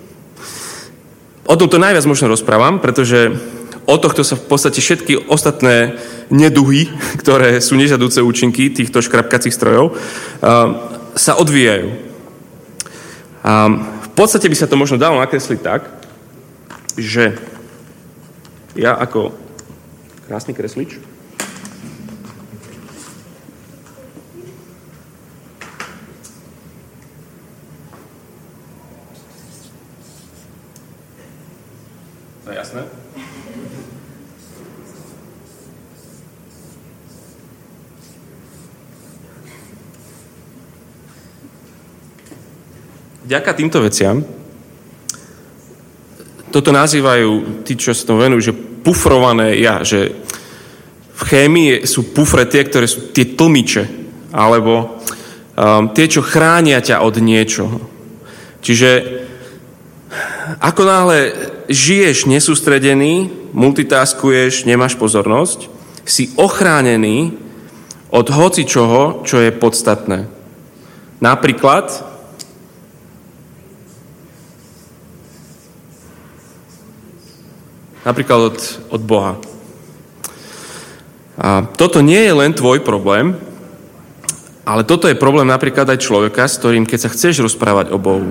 [1.47, 3.35] O tomto najviac možno rozprávam, pretože
[3.89, 5.99] o tohto sa v podstate všetky ostatné
[6.31, 6.87] neduhy,
[7.21, 9.97] ktoré sú nežadúce účinky týchto škrapkacích strojov,
[11.11, 11.91] sa odvíjajú.
[13.41, 13.53] A
[14.05, 15.81] v podstate by sa to možno dalo nakresliť tak,
[16.95, 17.35] že
[18.75, 19.35] ja ako
[20.27, 20.99] krásny kreslič
[32.41, 32.81] To je jasné?
[43.21, 44.40] Vďaka týmto veciam
[46.51, 50.11] toto nazývajú tí, čo sa to venujú, že pufrované ja, že
[51.15, 53.85] v chémii sú pufre tie, ktoré sú tie tlmiče,
[54.33, 55.01] alebo
[55.55, 57.77] um, tie, čo chránia ťa od niečoho.
[58.61, 58.89] Čiže
[60.59, 61.19] ako náhle
[61.71, 65.71] žiješ nesústredený, multitaskuješ, nemáš pozornosť,
[66.03, 67.37] si ochránený
[68.11, 70.27] od hoci čoho, čo je podstatné.
[71.23, 72.10] Napríklad
[78.01, 78.59] Napríklad od,
[78.89, 79.37] od Boha.
[81.41, 83.33] A toto nie je len tvoj problém,
[84.61, 88.29] ale toto je problém napríklad aj človeka, s ktorým, keď sa chceš rozprávať o Bohu,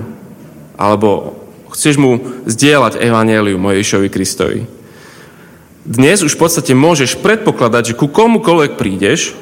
[0.79, 1.35] alebo
[1.75, 4.63] chceš mu zdieľať evanéliu Moješovi Kristovi.
[5.81, 9.35] Dnes už v podstate môžeš predpokladať, že ku komukoľvek prídeš,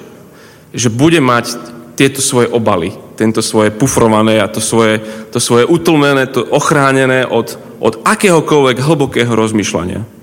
[0.74, 1.58] že bude mať
[2.00, 5.04] tieto svoje obaly, tento svoje pufrované a to svoje,
[5.36, 10.19] to svoje utlmené, to ochránené od, od akéhokoľvek hlbokého rozmýšľania.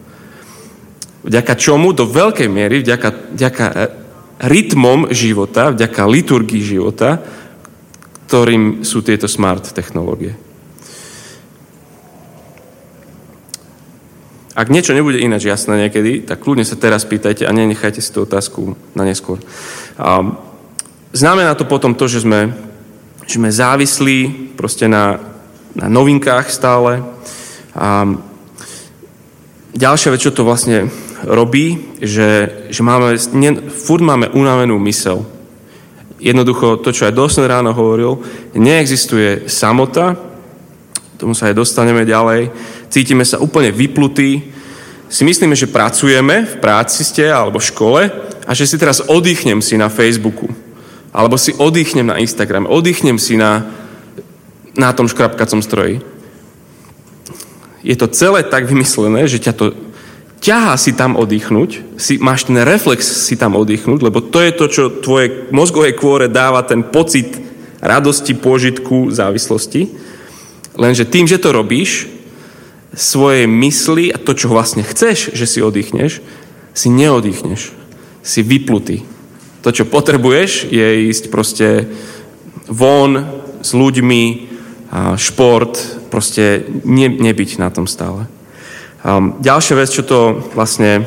[1.26, 3.74] Vďaka čomu do veľkej miery, vďaka, vďaka e,
[4.46, 7.18] rytmom života, vďaka liturgii života,
[8.30, 10.38] ktorým sú tieto smart technológie.
[14.56, 18.24] Ak niečo nebude ináč jasné niekedy, tak kľudne sa teraz pýtajte a nenechajte si tú
[18.24, 19.36] otázku na neskôr.
[20.00, 20.24] A
[21.12, 22.56] znamená to potom to, že sme,
[23.28, 24.18] že sme závislí
[24.56, 25.20] proste na,
[25.76, 27.04] na novinkách stále.
[27.76, 28.16] A
[29.76, 30.88] ďalšia vec, čo to vlastne
[31.26, 35.26] robí, že, že máme, ne, furt máme unavenú mysel.
[36.22, 38.22] Jednoducho, to, čo aj Dawson ráno hovoril,
[38.56, 40.16] neexistuje samota,
[41.18, 42.48] tomu sa aj dostaneme ďalej,
[42.88, 44.54] cítime sa úplne vyplutí,
[45.06, 48.00] si myslíme, že pracujeme, v práci ste alebo v škole
[48.46, 50.50] a že si teraz oddychnem si na Facebooku,
[51.14, 53.66] alebo si oddychnem na Instagram, oddychnem si na,
[54.74, 56.02] na tom škrapkacom stroji.
[57.86, 59.64] Je to celé tak vymyslené, že ťa to
[60.40, 64.66] ťahá si tam oddychnúť, si, máš ten reflex si tam oddychnúť, lebo to je to,
[64.68, 67.32] čo tvoje mozgové kôre dáva ten pocit
[67.80, 69.92] radosti, pôžitku, závislosti.
[70.76, 72.08] Lenže tým, že to robíš,
[72.96, 76.24] svoje mysli a to, čo vlastne chceš, že si oddychneš,
[76.72, 77.76] si neoddychneš.
[78.26, 79.04] Si vyplutý.
[79.62, 81.86] To, čo potrebuješ, je ísť proste
[82.66, 83.22] von
[83.62, 84.24] s ľuďmi,
[85.18, 85.74] šport,
[86.10, 88.30] proste ne, nebyť na tom stále.
[89.06, 91.06] Um, ďalšia vec, čo to vlastne,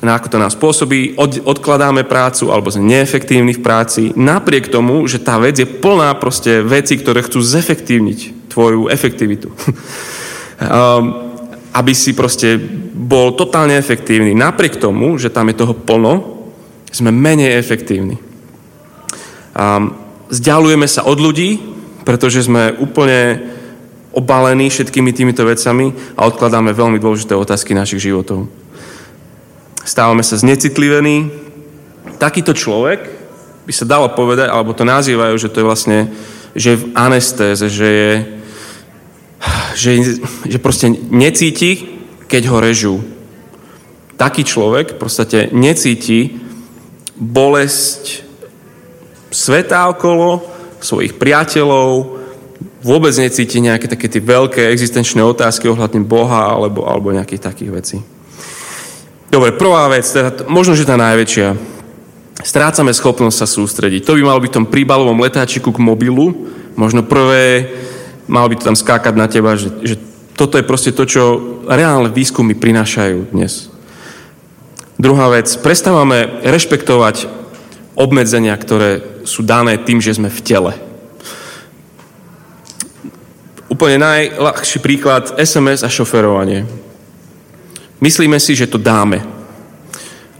[0.00, 5.04] na ako to nás pôsobí, od, odkladáme prácu alebo sme neefektívni v práci, napriek tomu,
[5.04, 9.52] že tá vec je plná proste veci, ktoré chcú zefektívniť tvoju efektivitu.
[10.64, 11.04] um,
[11.74, 12.56] aby si proste
[12.94, 14.32] bol totálne efektívny.
[14.32, 16.46] Napriek tomu, že tam je toho plno,
[16.88, 18.16] sme menej efektívni.
[19.52, 19.92] Um,
[20.30, 21.58] zďalujeme sa od ľudí,
[22.06, 23.53] pretože sme úplne
[24.14, 28.46] obalení všetkými týmito vecami a odkladáme veľmi dôležité otázky našich životov.
[29.84, 31.28] stávame sa znecitlivení.
[32.16, 33.04] Takýto človek
[33.66, 35.98] by sa dalo povedať, alebo to nazývajú, že to je vlastne,
[36.54, 38.12] že je v anestéze, že je,
[39.74, 39.90] že,
[40.46, 42.00] že proste necíti,
[42.30, 42.94] keď ho režú.
[44.14, 46.38] Taký človek v podstate necíti
[47.18, 48.22] bolesť
[49.34, 50.46] sveta okolo,
[50.78, 52.13] svojich priateľov,
[52.84, 57.98] vôbec necíti nejaké také tie veľké existenčné otázky ohľadne Boha alebo, alebo nejakých takých vecí.
[59.32, 61.74] Dobre, prvá vec, teda, možno, že tá najväčšia.
[62.44, 64.04] Strácame schopnosť sa sústrediť.
[64.04, 66.46] To by malo byť v tom príbalovom letáčiku k mobilu.
[66.76, 67.72] Možno prvé,
[68.28, 69.96] malo by to tam skákať na teba, že, že
[70.36, 71.22] toto je proste to, čo
[71.66, 73.72] reálne výskumy prinášajú dnes.
[75.00, 77.26] Druhá vec, prestávame rešpektovať
[77.98, 80.72] obmedzenia, ktoré sú dané tým, že sme v tele.
[83.74, 86.62] Úplne najľahší príklad SMS a šoferovanie.
[87.98, 89.18] Myslíme si, že to dáme.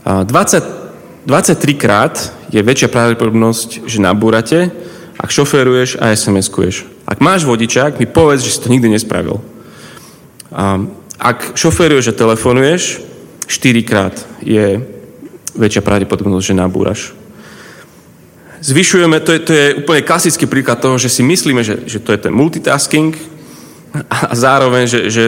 [0.07, 2.15] 20, 23 krát
[2.47, 4.71] je väčšia pravdepodobnosť, že nabúrate,
[5.19, 6.87] ak šoferuješ a SMS-kuješ.
[7.03, 9.43] Ak máš vodičák, mi povedz, že si to nikdy nespravil.
[11.19, 13.03] Ak šoferuješ a telefonuješ,
[13.51, 14.15] 4 krát
[14.47, 14.79] je
[15.59, 17.11] väčšia pravdepodobnosť, že nabúraš.
[18.65, 22.09] Zvyšujeme, to je, to je úplne klasický príklad toho, že si myslíme, že, že to
[22.09, 23.13] je ten multitasking
[24.09, 25.23] a zároveň, že, že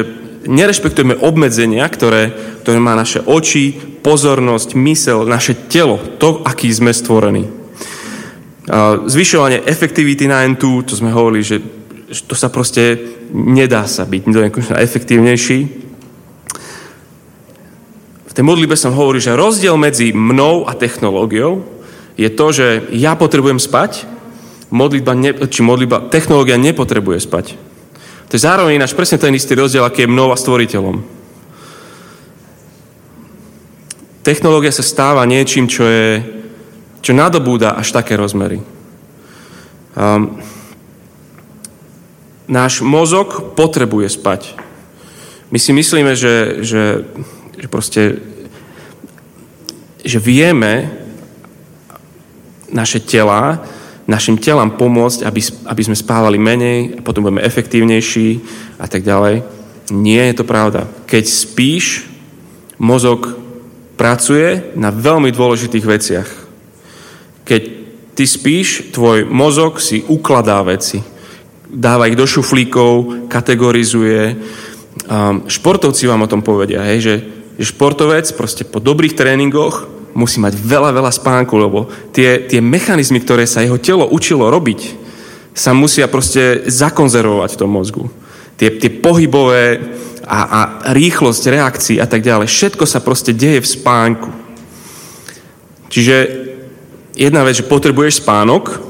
[0.50, 2.34] nerešpektujeme obmedzenia, ktoré,
[2.66, 7.46] ktoré má naše oči, pozornosť, mysel, naše telo, to, aký sme stvorení.
[9.06, 11.62] Zvyšovanie efektivity na N2, to sme hovorili, že,
[12.26, 12.98] to sa proste
[13.30, 14.34] nedá sa byť
[14.82, 15.60] efektívnejší.
[18.28, 21.77] V tej modlibe som hovoril, že rozdiel medzi mnou a technológiou
[22.18, 24.10] je to, že ja potrebujem spať,
[24.74, 27.46] modlitba ne, či modlitba, technológia nepotrebuje spať.
[28.28, 31.00] To je zároveň ináč presne ten istý rozdiel, aký je mnou a stvoriteľom.
[34.26, 36.20] Technológia sa stáva niečím, čo, je,
[37.00, 38.60] čo nadobúda až také rozmery.
[39.96, 40.42] Um,
[42.52, 44.60] náš mozog potrebuje spať.
[45.48, 47.08] My si myslíme, že, že,
[47.56, 48.20] že proste
[50.08, 51.07] že vieme
[52.72, 53.64] naše tela
[54.08, 58.40] našim telám pomôcť, aby, aby sme spávali menej a potom budeme efektívnejší
[58.80, 59.44] a tak ďalej.
[59.92, 60.88] Nie je to pravda.
[61.04, 62.08] Keď spíš,
[62.80, 63.36] mozog
[64.00, 66.30] pracuje na veľmi dôležitých veciach.
[67.44, 67.62] Keď
[68.16, 71.04] ty spíš, tvoj mozog si ukladá veci.
[71.68, 74.40] Dáva ich do šuflíkov, kategorizuje.
[75.08, 77.16] Um, športovci vám o tom povedia, hej, že,
[77.60, 83.22] že športovec proste po dobrých tréningoch musí mať veľa, veľa spánku, lebo tie, tie mechanizmy,
[83.22, 85.06] ktoré sa jeho telo učilo robiť,
[85.54, 88.10] sa musia proste zakonzervovať v tom mozgu.
[88.58, 89.78] Tie, tie pohybové
[90.26, 90.60] a, a
[90.98, 94.30] rýchlosť reakcií a tak ďalej, všetko sa proste deje v spánku.
[95.94, 96.16] Čiže
[97.14, 98.82] jedna vec, že potrebuješ spánok,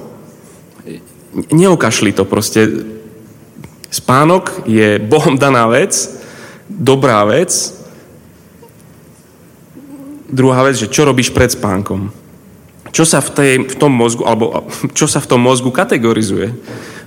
[1.51, 2.87] neukašli to proste.
[3.87, 5.95] Spánok je Bohom daná vec,
[6.67, 7.76] dobrá vec,
[10.27, 12.11] druhá vec, že čo robíš pred spánkom.
[12.91, 16.55] Čo sa v, tej, v tom mozgu, alebo čo sa v tom mozgu kategorizuje?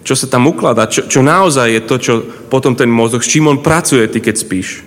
[0.00, 0.88] Čo sa tam ukladá?
[0.88, 2.12] Čo, čo naozaj je to, čo
[2.48, 4.85] potom ten mozog, s čím on pracuje, ty keď spíš?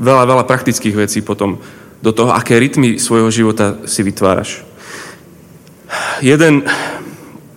[0.00, 1.60] Veľa, veľa praktických vecí potom
[2.02, 4.66] do toho, aké rytmy svojho života si vytváraš.
[6.24, 6.64] Jeden,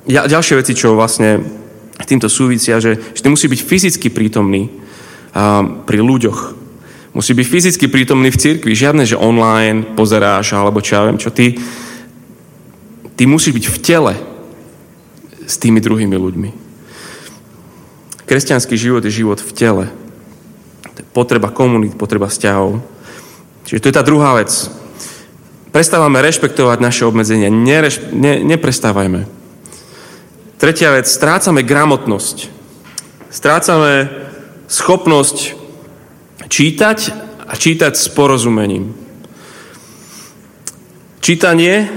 [0.06, 1.42] ja, ďalšie veci, čo vlastne
[2.06, 4.70] týmto súvisia, že, že ty musí byť fyzicky prítomný
[5.34, 6.65] um, pri ľuďoch,
[7.16, 8.76] Musí byť fyzicky prítomný v cirkvi.
[8.76, 11.32] Žiadne, že online pozeráš alebo čo ja viem čo.
[11.32, 11.56] Ty,
[13.16, 14.14] ty musíš byť v tele
[15.48, 16.50] s tými druhými ľuďmi.
[18.28, 19.86] Kresťanský život je život v tele.
[21.16, 22.84] Potreba komunít, potreba vzťahov.
[23.64, 24.52] Čiže to je tá druhá vec.
[25.72, 27.48] Prestávame rešpektovať naše obmedzenia.
[27.48, 29.24] Nereš, ne, neprestávajme.
[30.60, 32.52] Tretia vec, strácame gramotnosť.
[33.32, 34.12] Strácame
[34.68, 35.65] schopnosť
[36.50, 37.00] čítať
[37.46, 38.94] a čítať s porozumením.
[41.22, 41.90] Čítanie,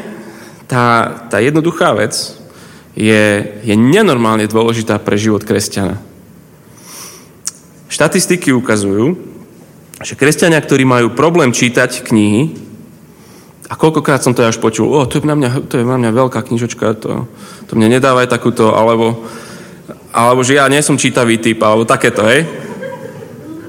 [0.68, 2.16] tá, tá jednoduchá vec,
[2.98, 3.24] je,
[3.62, 6.00] je nenormálne dôležitá pre život kresťana.
[7.88, 9.16] Štatistiky ukazujú,
[10.02, 12.68] že kresťania, ktorí majú problém čítať knihy,
[13.68, 16.11] a koľkokrát som to až počul, o, to je na mňa, to je na mňa
[16.16, 17.28] veľká knižočka, to,
[17.68, 19.28] to mne nedávaj takúto, alebo,
[20.08, 22.67] alebo že ja nie som čítavý typ, alebo takéto, hej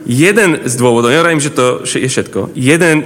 [0.09, 3.05] jeden z dôvodov, nehovorím, že to je všetko, jeden,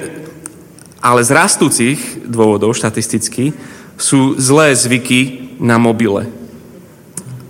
[1.03, 3.51] ale z rastúcich dôvodov štatisticky
[3.99, 6.31] sú zlé zvyky na mobile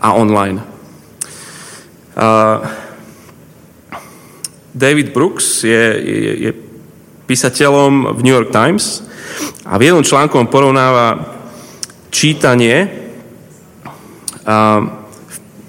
[0.01, 0.65] a online.
[2.17, 2.65] Uh,
[4.73, 6.51] David Brooks je, je, je
[7.29, 9.05] písateľom v New York Times
[9.69, 11.37] a v jednom článku on porovnáva
[12.09, 12.89] čítanie.
[14.43, 14.81] A,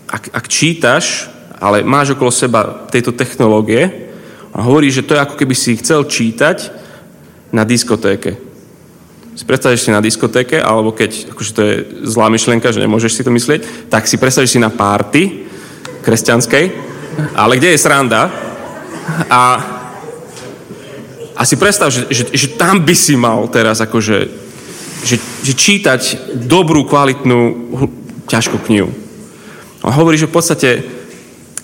[0.08, 1.33] ak, ak čítaš,
[1.64, 4.04] ale máš okolo seba tejto technológie,
[4.54, 6.70] a hovorí, že to je ako keby si chcel čítať
[7.50, 8.38] na diskotéke.
[9.34, 11.74] Si predstavíš si na diskotéke, alebo keď, akože to je
[12.06, 15.42] zlá myšlienka, že nemôžeš si to myslieť, tak si predstavíš si na párty
[16.06, 16.64] kresťanskej,
[17.34, 18.30] ale kde je sranda
[19.26, 19.42] a,
[21.34, 24.46] a si predstav, že, že, že tam by si mal teraz akože
[25.04, 27.40] že, že čítať dobrú, kvalitnú,
[28.24, 28.88] ťažkú knihu.
[29.84, 30.68] On hovorí, že v podstate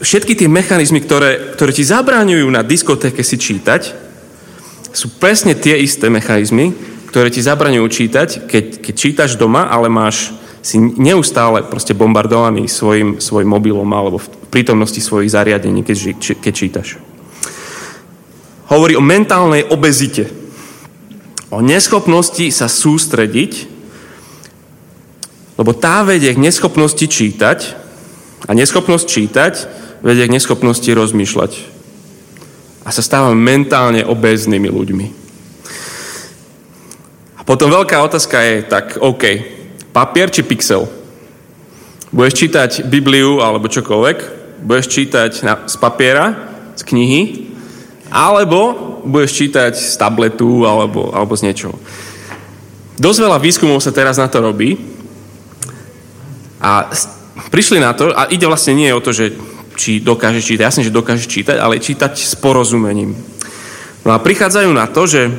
[0.00, 4.10] všetky tie mechanizmy, ktoré, ktoré ti zabráňujú na diskotéke si čítať,
[4.90, 6.74] sú presne tie isté mechanizmy,
[7.12, 13.16] ktoré ti zabraňujú čítať, keď, keď čítaš doma, ale máš si neustále proste bombardovaný svojim,
[13.16, 15.96] svojim mobilom alebo v prítomnosti svojich zariadení, keď,
[16.36, 16.88] keď čítaš.
[18.68, 20.30] Hovorí o mentálnej obezite.
[21.50, 23.66] O neschopnosti sa sústrediť,
[25.58, 27.79] lebo tá vedie k neschopnosti čítať
[28.48, 29.54] a neschopnosť čítať
[30.00, 31.52] vedie k neschopnosti rozmýšľať.
[32.84, 35.06] A sa stávame mentálne obéznymi ľuďmi.
[37.36, 39.24] A potom veľká otázka je, tak OK,
[39.92, 40.88] papier či pixel?
[42.10, 44.18] Budeš čítať Bibliu alebo čokoľvek,
[44.64, 46.34] budeš čítať na, z papiera,
[46.74, 47.22] z knihy,
[48.10, 51.76] alebo budeš čítať z tabletu alebo, alebo z niečoho.
[53.00, 54.76] Dosť veľa výskumov sa teraz na to robí
[56.60, 56.92] a
[57.48, 59.32] prišli na to, a ide vlastne nie o to, že
[59.80, 63.16] či dokáže čítať, jasne, že dokáže čítať, ale čítať s porozumením.
[64.04, 65.32] No a prichádzajú na to, že,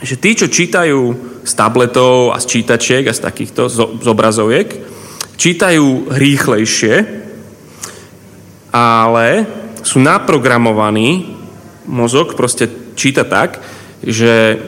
[0.00, 1.00] že tí, čo čítajú
[1.44, 4.68] z tabletov a z čítačiek a z takýchto z obrazoviek,
[5.36, 6.94] čítajú rýchlejšie,
[8.72, 9.26] ale
[9.80, 11.36] sú naprogramovaní,
[11.88, 13.64] mozog proste číta tak,
[14.04, 14.60] že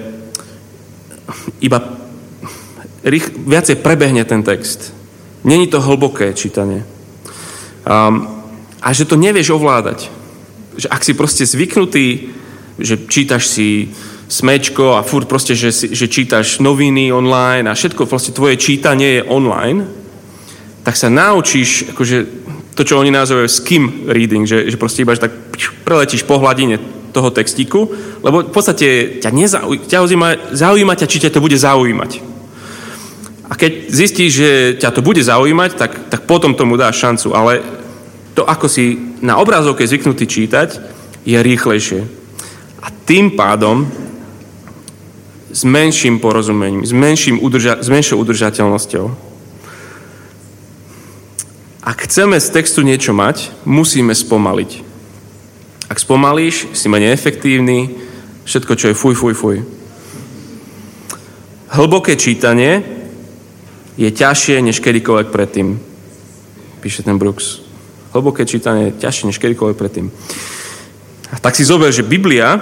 [1.61, 1.79] iba
[3.05, 5.00] rých, viacej prebehne ten text.
[5.45, 6.85] Není to hlboké čítanie.
[7.87, 8.29] Um,
[8.81, 10.09] a že to nevieš ovládať.
[10.77, 12.33] Že ak si proste zvyknutý,
[12.81, 13.93] že čítaš si
[14.31, 19.27] smečko a furt proste, že, že čítaš noviny online a všetko, proste tvoje čítanie je
[19.27, 19.85] online,
[20.87, 22.17] tak sa naučíš, akože
[22.79, 25.35] to, čo oni nazývajú skim reading, že, že proste iba že tak
[25.85, 26.79] preletíš po hladine
[27.11, 27.91] toho textíku,
[28.23, 32.30] lebo v podstate ťa, nezauj- ťa zaujíma, zaujíma ťa, či ťa to bude zaujímať.
[33.51, 37.35] A keď zistíš, že ťa to bude zaujímať, tak, tak potom tomu dáš šancu.
[37.35, 37.53] Ale
[38.39, 40.79] to, ako si na obrazovke zvyknutý čítať,
[41.27, 42.01] je rýchlejšie.
[42.81, 43.91] A tým pádom
[45.51, 49.07] s menším porozumením, s, menším udrža- s menšou udržateľnosťou.
[51.83, 54.71] Ak chceme z textu niečo mať, musíme spomaliť.
[55.91, 57.99] Ak spomalíš, si menej efektívny,
[58.47, 59.57] všetko, čo je fuj, fuj, fuj.
[61.75, 63.00] Hlboké čítanie
[64.01, 65.77] je ťažšie než kedykoľvek predtým,
[66.81, 67.61] píše ten Brooks.
[68.17, 70.09] Hlboké čítanie je ťažšie než kedykoľvek predtým.
[71.31, 72.59] A tak si zober, že Biblia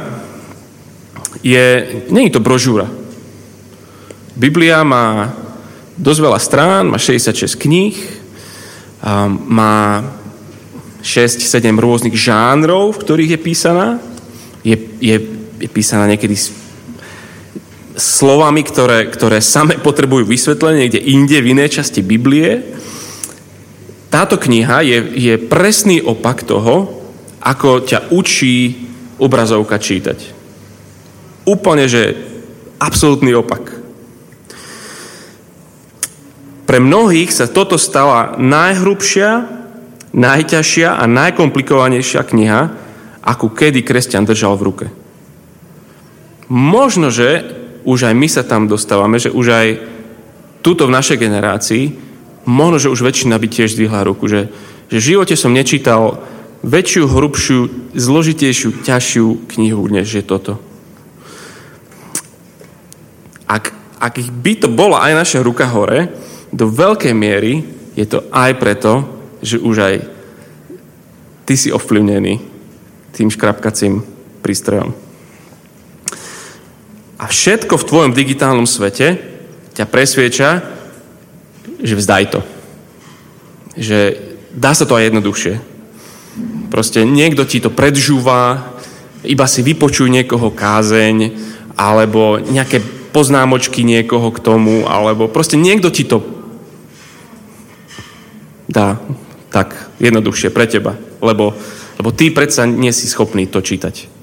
[1.40, 1.66] je,
[2.10, 2.90] je to brožúra.
[4.34, 5.30] Biblia má
[5.94, 7.96] dosť veľa strán, má 66 kníh,
[9.46, 10.04] má
[11.06, 13.88] 6-7 rôznych žánrov, v ktorých je písaná.
[14.66, 15.16] Je, je,
[15.62, 16.34] je písaná niekedy
[17.98, 22.78] slovami, ktoré, ktoré same potrebujú vysvetlenie niekde inde, v inej časti Biblie
[24.08, 26.88] táto kniha je, je presný opak toho,
[27.44, 28.88] ako ťa učí
[29.20, 30.18] obrazovka čítať.
[31.44, 32.02] Úplne, že
[32.80, 33.76] absolútny opak.
[36.68, 39.48] Pre mnohých sa toto stala najhrubšia,
[40.12, 42.60] najťažšia a najkomplikovanejšia kniha,
[43.24, 44.86] akú kedy kresťan držal v ruke.
[46.48, 47.57] Možno, že
[47.88, 49.68] už aj my sa tam dostávame, že už aj
[50.60, 51.84] tuto v našej generácii
[52.44, 54.52] možno, že už väčšina by tiež zdvihla ruku, že,
[54.92, 56.20] že v živote som nečítal
[56.60, 57.58] väčšiu, hrubšiu,
[57.96, 59.26] zložitejšiu, ťažšiu
[59.56, 60.60] knihu, než je toto.
[63.48, 66.12] Ak, ak by to bola aj naša ruka hore,
[66.52, 67.64] do veľkej miery
[67.96, 69.08] je to aj preto,
[69.40, 69.94] že už aj
[71.48, 72.40] ty si ovplyvnený
[73.16, 74.04] tým škrapkacím
[74.44, 75.07] prístrojom.
[77.18, 79.18] A všetko v tvojom digitálnom svete
[79.74, 80.62] ťa presvieča,
[81.82, 82.40] že vzdaj to.
[83.74, 83.98] Že
[84.54, 85.54] dá sa to aj jednoduchšie.
[86.70, 88.70] Proste niekto ti to predžúva,
[89.26, 91.34] iba si vypočuj niekoho kázeň,
[91.74, 92.78] alebo nejaké
[93.10, 96.22] poznámočky niekoho k tomu, alebo proste niekto ti to
[98.70, 99.00] dá
[99.48, 101.56] tak jednoduchšie pre teba, lebo,
[101.98, 104.17] lebo ty predsa nie si schopný to čítať.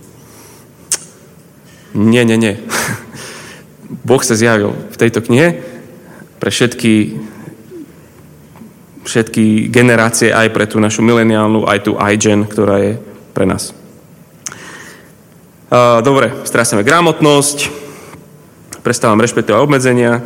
[1.96, 2.60] Nie, nie, nie.
[4.08, 5.64] Boh sa zjavil v tejto knihe
[6.44, 7.16] pre všetky,
[9.08, 12.94] všetky generácie, aj pre tú našu mileniálnu, aj tú iGen, ktorá je
[13.32, 13.72] pre nás.
[16.04, 17.72] Dobre, strácame gramotnosť,
[18.84, 20.22] prestávam rešpektovať obmedzenia.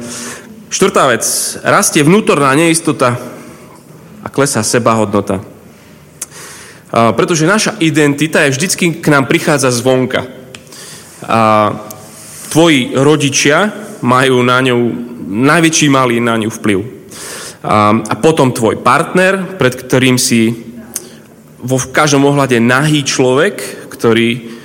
[0.74, 1.24] Štvrtá vec,
[1.62, 3.16] rastie vnútorná neistota
[4.26, 5.46] a klesá sebahodnota.
[6.90, 10.39] Pretože naša identita je vždycky k nám prichádza zvonka.
[11.30, 11.70] A
[12.50, 13.70] tvoji rodičia
[14.02, 14.78] majú na ňu,
[15.30, 16.80] najväčší malý na ňu vplyv.
[17.62, 20.50] A, a potom tvoj partner, pred ktorým si
[21.60, 24.58] vo každom ohľade nahý človek, ktorý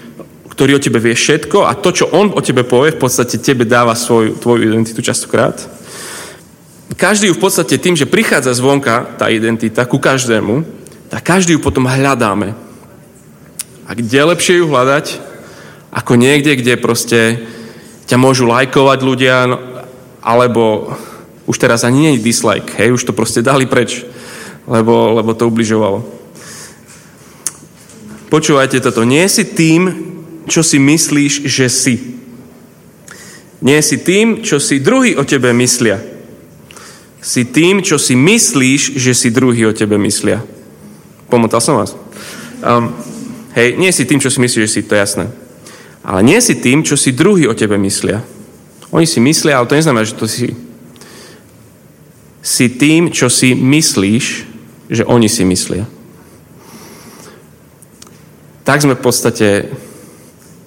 [0.55, 3.67] ktorý o tebe vie všetko a to, čo on o tebe povie, v podstate tebe
[3.67, 5.59] dáva svoju, tvoju identitu častokrát.
[6.95, 10.63] Každý ju v podstate tým, že prichádza zvonka tá identita ku každému,
[11.11, 12.55] tak každý ju potom hľadáme.
[13.83, 15.34] A kde lepšie ju hľadať,
[15.95, 17.21] ako niekde, kde proste
[18.11, 19.57] ťa môžu lajkovať ľudia, no,
[20.19, 20.91] alebo
[21.47, 24.03] už teraz ani nie je dislike, hej, už to proste dali preč,
[24.67, 26.03] lebo, lebo to ubližovalo.
[28.33, 29.95] Počúvajte toto, nie si tým,
[30.51, 31.95] čo si myslíš, že si.
[33.63, 36.03] Nie si tým, čo si druhý o tebe myslia.
[37.25, 40.45] Si tým, čo si myslíš, že si druhý o tebe myslia.
[41.31, 41.97] Pomotal som vás?
[42.61, 42.93] Um,
[43.57, 45.44] hej, nie si tým, čo si myslíš, že si, to jasné.
[46.05, 48.21] Ale nie si tým, čo si druhý o tebe myslia.
[48.93, 50.53] Oni si myslia, ale to neznamená, že to si.
[52.45, 54.25] Si tým, čo si myslíš,
[54.93, 55.89] že oni si myslia.
[58.69, 59.49] Tak sme v podstate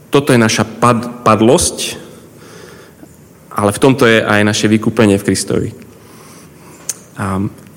[0.10, 2.02] toto je naša pad, padlosť,
[3.54, 5.70] ale v tomto je aj naše vykúpenie v Kristovi.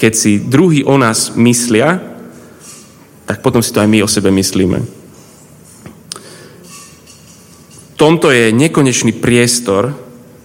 [0.01, 2.01] Keď si druhý o nás myslia,
[3.29, 5.00] tak potom si to aj my o sebe myslíme.
[8.01, 9.93] Tomto je nekonečný priestor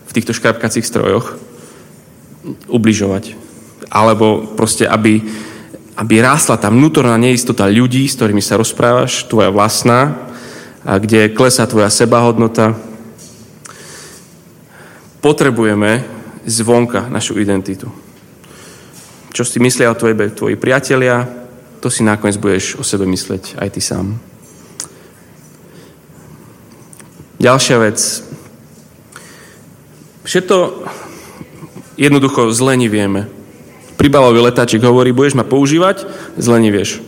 [0.03, 1.39] v týchto škrapkacích strojoch
[2.67, 3.39] ubližovať.
[3.87, 5.23] Alebo proste, aby,
[5.95, 10.19] aby rásla tá vnútorná neistota ľudí, s ktorými sa rozprávaš, tvoja vlastná,
[10.85, 12.75] a kde klesá tvoja sebahodnota,
[15.23, 16.05] potrebujeme
[16.45, 17.89] zvonka našu identitu.
[19.33, 21.25] Čo si myslia o tvoje, tvoji priatelia,
[21.81, 24.34] to si nakoniec budeš o sebe mysleť aj ty sám.
[27.39, 27.99] Ďalšia vec.
[30.25, 30.87] Všetko
[31.99, 33.27] jednoducho zle nevieme.
[33.95, 36.99] Pribalový letáčik hovorí, budeš ma používať, zle nevieš.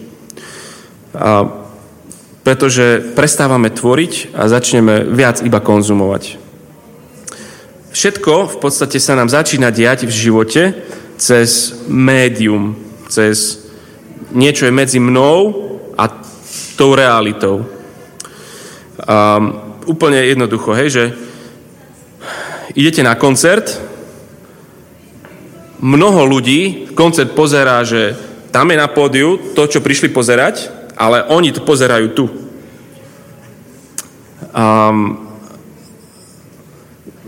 [1.17, 1.51] A
[2.47, 6.39] pretože prestávame tvoriť a začneme viac iba konzumovať.
[7.91, 10.63] Všetko v podstate sa nám začína diať v živote
[11.19, 12.79] cez médium,
[13.11, 13.67] cez
[14.31, 15.51] niečo je medzi mnou
[15.99, 16.07] a
[16.79, 17.67] tou realitou.
[19.03, 21.03] Um, úplne jednoducho, hej, že
[22.75, 23.79] idete na koncert,
[25.79, 28.13] mnoho ľudí koncert pozerá, že
[28.51, 32.25] tam je na pódiu to, čo prišli pozerať ale oni to pozerajú tu.
[34.57, 35.29] Um,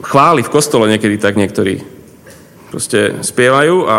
[0.01, 1.85] chváli v kostole niekedy tak niektorí
[2.73, 3.97] proste spievajú a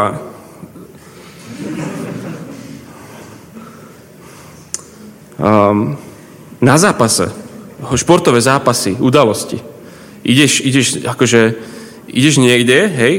[5.38, 5.94] um,
[6.58, 7.30] na zápase,
[7.96, 9.60] športové zápasy, udalosti.
[10.24, 11.40] Ideš, ideš, akože,
[12.12, 13.14] ideš niekde, hej,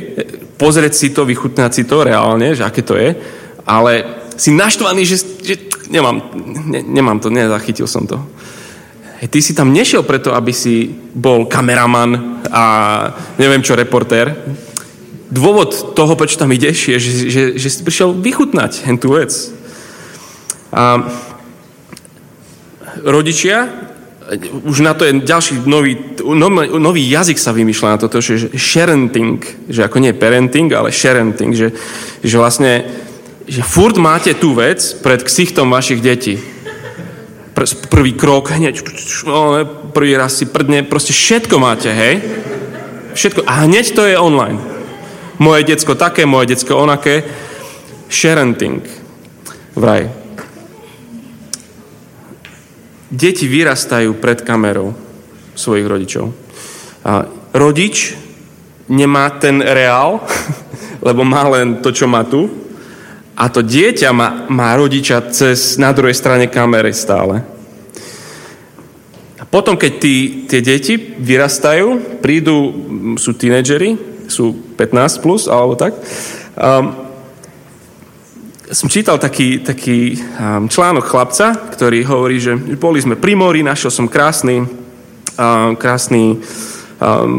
[0.62, 3.18] pozrieť si to, vychutnať si to reálne, že aké to je,
[3.66, 4.05] ale
[4.38, 5.55] si naštvaný, že, že
[5.89, 8.22] nemám, ne, nemám to, nezachytil som to.
[9.22, 12.64] Hej, ty si tam nešiel preto, aby si bol kameraman a
[13.41, 14.34] neviem čo, reportér.
[15.32, 19.32] Dôvod toho, prečo tam ideš, je, že, že, že si prišiel vychutnať hen tú vec.
[20.70, 21.05] A
[23.01, 23.80] rodičia,
[24.63, 29.43] už na to je ďalší nový, nový, nový jazyk sa vymýšľa na toto, že sharenting,
[29.67, 31.75] že ako nie parenting, ale sharenting, že,
[32.23, 32.88] že vlastne
[33.51, 36.39] že furt máte tú vec pred ksichtom vašich detí.
[37.51, 38.79] Pr- prvý krok, hneď,
[39.27, 39.59] no,
[39.91, 42.23] prvý raz si prdne, proste všetko máte, hej?
[43.11, 43.43] Všetko.
[43.43, 44.55] A hneď to je online.
[45.36, 47.27] Moje decko také, moje decko onaké.
[48.07, 48.88] Sharenting.
[49.75, 50.20] Vraj.
[53.12, 54.95] Deti vyrastajú pred kamerou
[55.51, 56.32] svojich rodičov.
[57.03, 58.16] A rodič
[58.88, 60.24] nemá ten reál,
[61.07, 62.47] lebo má len to, čo má tu,
[63.36, 67.41] a to dieťa má, má rodiča cez, na druhej strane kamery stále.
[69.41, 72.55] A potom, keď tí, tie deti vyrastajú, prídu,
[73.18, 73.97] sú tínedžeri,
[74.30, 75.97] sú 15 plus, alebo tak,
[76.55, 77.11] um,
[78.72, 83.91] som čítal taký, taký um, článok chlapca, ktorý hovorí, že boli sme pri mori, našiel
[83.91, 84.82] som krásny
[85.78, 86.38] krásny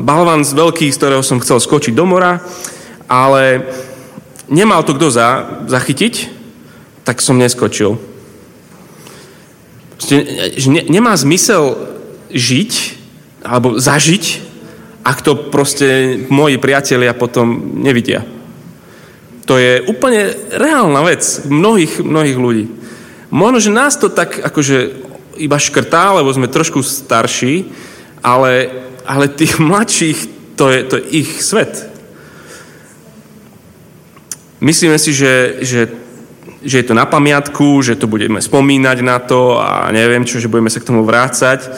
[0.03, 2.43] balvan z veľký, z ktorého som chcel skočiť do mora,
[3.07, 3.63] ale
[4.51, 5.29] nemal to kto za,
[5.71, 6.15] zachytiť,
[7.07, 7.99] tak som neskočil.
[10.67, 11.79] Ne, nemá zmysel
[12.35, 12.73] žiť
[13.47, 14.25] alebo zažiť,
[15.03, 18.27] ak to proste moji priatelia potom nevidia.
[19.53, 22.73] To je úplne reálna vec mnohých, mnohých ľudí.
[23.29, 24.97] Možno, že nás to tak akože
[25.37, 27.69] iba škrtá, lebo sme trošku starší,
[28.25, 28.73] ale,
[29.05, 30.19] ale tých mladších,
[30.57, 31.69] to je, to je ich svet.
[34.65, 35.81] Myslíme si, že, že,
[36.65, 40.49] že je to na pamiatku, že to budeme spomínať na to a neviem čo, že
[40.49, 41.69] budeme sa k tomu vrácať.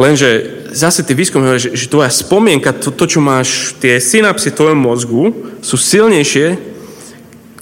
[0.00, 4.48] Lenže zase tie výskumy hovoria, že, že tvoja spomienka, to, to, čo máš, tie synapsy
[4.48, 5.24] v tvojom mozgu
[5.60, 6.71] sú silnejšie,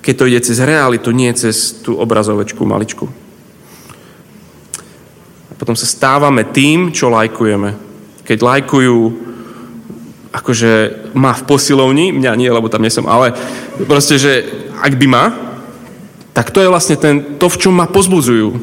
[0.01, 3.09] keď to ide cez realitu, nie cez tú obrazovečku maličku.
[5.51, 7.77] A potom sa stávame tým, čo lajkujeme.
[8.25, 9.31] Keď lajkujú
[10.31, 10.73] akože
[11.19, 13.35] má v posilovni, mňa nie, lebo tam nie som, ale
[13.83, 14.47] proste, že
[14.79, 15.25] ak by ma,
[16.31, 18.55] tak to je vlastne ten, to, v čom ma pozbudzujú.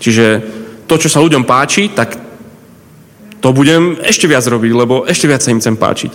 [0.00, 0.26] Čiže
[0.88, 2.16] to, čo sa ľuďom páči, tak
[3.44, 6.12] to budem ešte viac robiť, lebo ešte viac sa im chcem páčiť.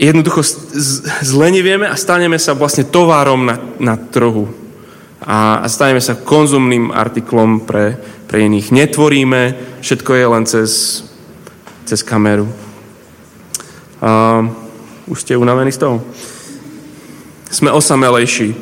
[0.00, 0.40] Jednoducho
[1.22, 4.48] zlenivieme a staneme sa vlastne továrom na, na trhu.
[5.22, 8.72] A, a staneme sa konzumným artiklom pre, pre iných.
[8.72, 10.70] Netvoríme, všetko je len cez,
[11.86, 12.50] cez kameru.
[14.02, 14.42] A
[15.06, 16.02] už ste unavení z toho?
[17.52, 18.56] Sme osamelejší.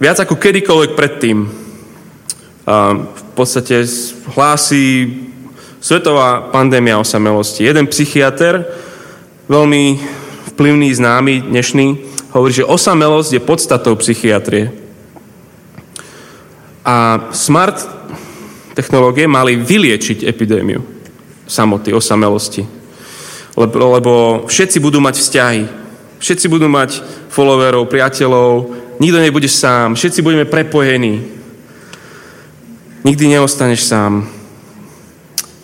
[0.00, 1.44] Viac ako kedykoľvek predtým.
[2.64, 3.84] A v podstate
[4.32, 5.12] hlási
[5.78, 7.68] svetová pandémia osamelosti.
[7.68, 8.64] Jeden psychiatr,
[9.50, 9.98] veľmi
[10.54, 11.86] vplyvný, známy, dnešný,
[12.30, 14.70] hovorí, že osamelosť je podstatou psychiatrie.
[16.86, 17.82] A smart
[18.78, 20.86] technológie mali vyliečiť epidémiu
[21.50, 22.80] samoty, osamelosti
[23.60, 24.12] lebo, lebo
[24.46, 25.62] všetci budú mať vzťahy.
[26.20, 27.00] Všetci budú mať
[27.32, 31.24] followerov, priateľov, nikto nebude sám, všetci budeme prepojení.
[33.04, 34.28] Nikdy neostaneš sám.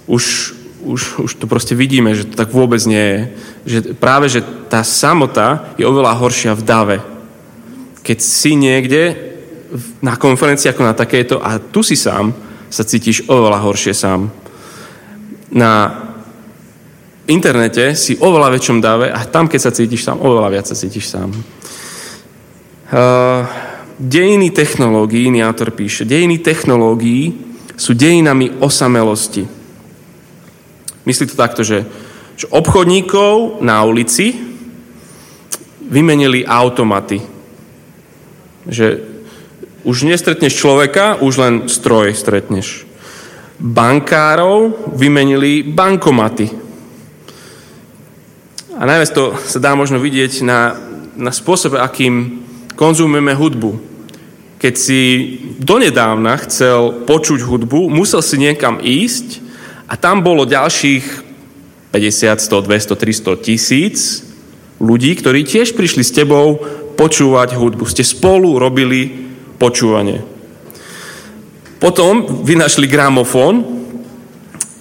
[0.08, 0.55] Už,
[0.86, 3.20] už, už to proste vidíme, že to tak vôbec nie je.
[3.66, 6.98] Že práve, že tá samota je oveľa horšia v dave.
[8.06, 9.34] Keď si niekde
[9.98, 12.30] na konferencii ako na takéto a tu si sám,
[12.70, 14.30] sa cítiš oveľa horšie sám.
[15.50, 15.72] Na
[17.26, 21.10] internete si oveľa väčšom dáve a tam, keď sa cítiš sám, oveľa viac sa cítiš
[21.10, 21.34] sám.
[22.86, 23.42] Uh,
[23.98, 27.34] dejiny technológií, iný autor píše, dejiny technológií
[27.74, 29.55] sú dejinami osamelosti.
[31.06, 31.86] Myslí to takto, že,
[32.34, 34.34] že obchodníkov na ulici
[35.86, 37.22] vymenili automaty.
[38.66, 38.86] Že
[39.86, 42.82] už nestretneš človeka, už len stroj stretneš.
[43.56, 46.66] Bankárov vymenili bankomaty
[48.76, 50.76] a najviac to sa dá možno vidieť na,
[51.16, 52.44] na spôsobe, akým
[52.76, 53.80] konzumujeme hudbu.
[54.60, 55.00] Keď si
[55.56, 59.40] donedávna chcel počuť hudbu, musel si niekam ísť
[59.86, 61.04] a tam bolo ďalších
[61.94, 64.26] 50, 100, 200, 300 tisíc
[64.82, 66.60] ľudí, ktorí tiež prišli s tebou
[66.98, 67.86] počúvať hudbu.
[67.88, 69.08] Ste spolu robili
[69.56, 70.20] počúvanie.
[71.80, 73.64] Potom vynašli gramofón,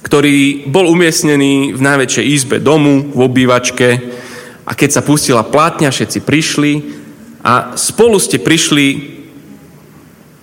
[0.04, 3.88] ktorý bol umiestnený v najväčšej izbe domu, v obývačke
[4.66, 6.72] a keď sa pustila plátňa, všetci prišli
[7.46, 9.14] a spolu ste prišli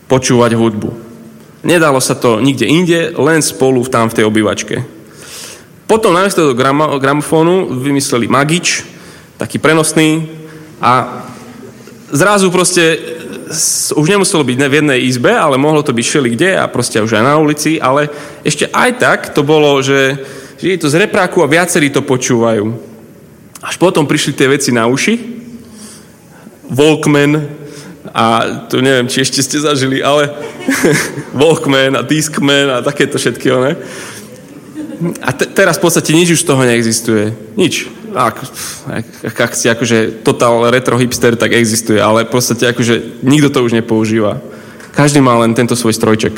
[0.06, 1.11] počúvať hudbu.
[1.62, 4.82] Nedalo sa to nikde inde, len spolu tam v tej obývačke.
[5.86, 6.58] Potom namiesto toho
[6.98, 8.82] gramofónu vymysleli magič,
[9.38, 10.26] taký prenosný
[10.82, 11.22] a
[12.10, 12.98] zrazu proste
[13.92, 17.20] už nemuselo byť v jednej izbe, ale mohlo to byť šeli kde a proste už
[17.20, 18.08] aj na ulici, ale
[18.42, 20.16] ešte aj tak to bolo, že,
[20.56, 22.72] že je to z repráku a viacerí to počúvajú.
[23.62, 25.14] Až potom prišli tie veci na uši,
[26.72, 27.61] Walkman
[28.10, 28.24] a
[28.66, 30.26] to neviem, či ešte ste zažili, ale
[31.38, 33.78] Walkman a Discman a takéto všetky, one.
[35.22, 37.30] A te, teraz v podstate nič už z toho neexistuje.
[37.54, 38.36] Nič ak,
[39.24, 43.64] ak, ak si akože total retro hipster, tak existuje, ale v podstate akože nikto to
[43.64, 44.38] už nepoužíva.
[44.92, 46.36] Každý má len tento svoj strojček.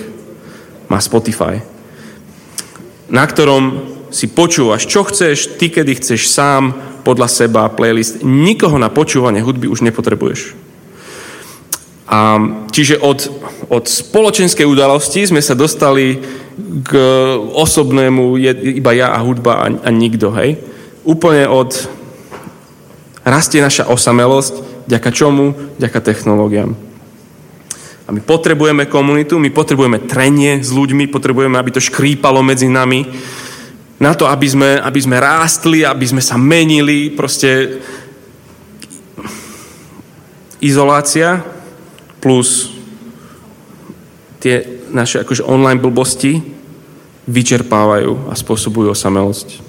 [0.86, 1.58] Má Spotify.
[3.10, 6.70] Na ktorom si počúvaš, čo chceš, ty kedy chceš sám,
[7.04, 8.22] podľa seba, playlist.
[8.24, 10.63] Nikoho na počúvanie hudby už nepotrebuješ.
[12.05, 12.36] A
[12.68, 13.32] čiže od,
[13.72, 16.20] od spoločenskej udalosti sme sa dostali
[16.84, 16.92] k
[17.57, 20.61] osobnému iba ja a hudba a, a nikto, hej?
[21.05, 21.70] úplne od...
[23.24, 25.57] Rastie naša osamelosť, ďaka čomu?
[25.80, 26.76] Ďaka technológiám.
[28.05, 33.09] A my potrebujeme komunitu, my potrebujeme trenie s ľuďmi, potrebujeme, aby to škrípalo medzi nami.
[33.96, 37.80] na to, aby sme, aby sme rástli, aby sme sa menili, proste
[40.61, 41.53] izolácia
[42.24, 42.72] plus
[44.40, 46.40] tie naše akože online blbosti
[47.28, 49.60] vyčerpávajú a spôsobujú osamelosť.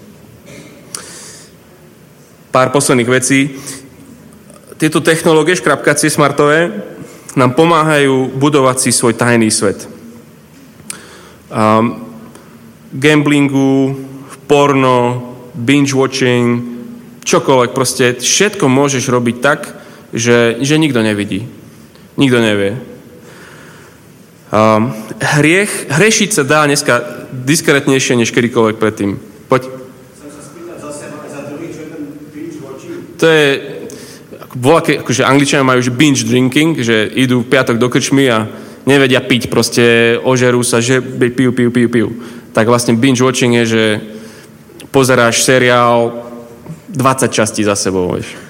[2.55, 3.59] Pár posledných vecí.
[4.79, 6.71] Tieto technológie škrapkacie smartové
[7.35, 9.87] nám pomáhajú budovať si svoj tajný svet.
[11.51, 11.99] Um,
[12.95, 13.95] gamblingu,
[14.47, 16.63] porno, binge-watching,
[17.23, 19.75] čokoľvek, proste všetko môžeš robiť tak,
[20.15, 21.47] že, že nikto nevidí.
[22.15, 22.79] Nikto nevie.
[24.55, 29.19] Um, hriech, hrešiť sa dá dneska diskretnejšie než kedykoľvek predtým.
[29.51, 29.67] Poď.
[33.15, 33.47] To je,
[34.55, 38.47] bola, akože angličania majú že binge drinking, že idú v piatok do krčmy a
[38.87, 42.09] nevedia piť, proste ožerú sa, že pijú, pijú, pijú, pijú.
[42.55, 43.83] Tak vlastne binge watching je, že
[44.91, 46.15] pozeráš seriál
[46.95, 48.44] 20 častí za sebou, vieš.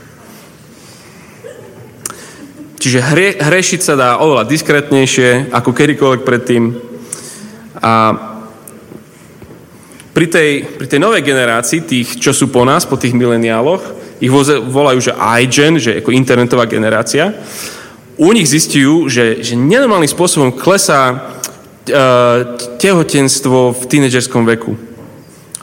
[2.86, 6.77] Čiže hre, hrešiť sa dá oveľa diskrétnejšie ako kedykoľvek predtým.
[7.81, 8.13] A
[10.13, 13.81] pri tej, pri tej novej generácii, tých, čo sú po nás, po tých mileniáloch,
[14.21, 17.33] ich volajú, že iGen, že ako internetová generácia,
[18.21, 24.77] u nich zistujú, že, že nenormálnym spôsobom klesá uh, tehotenstvo v tínedžerskom veku.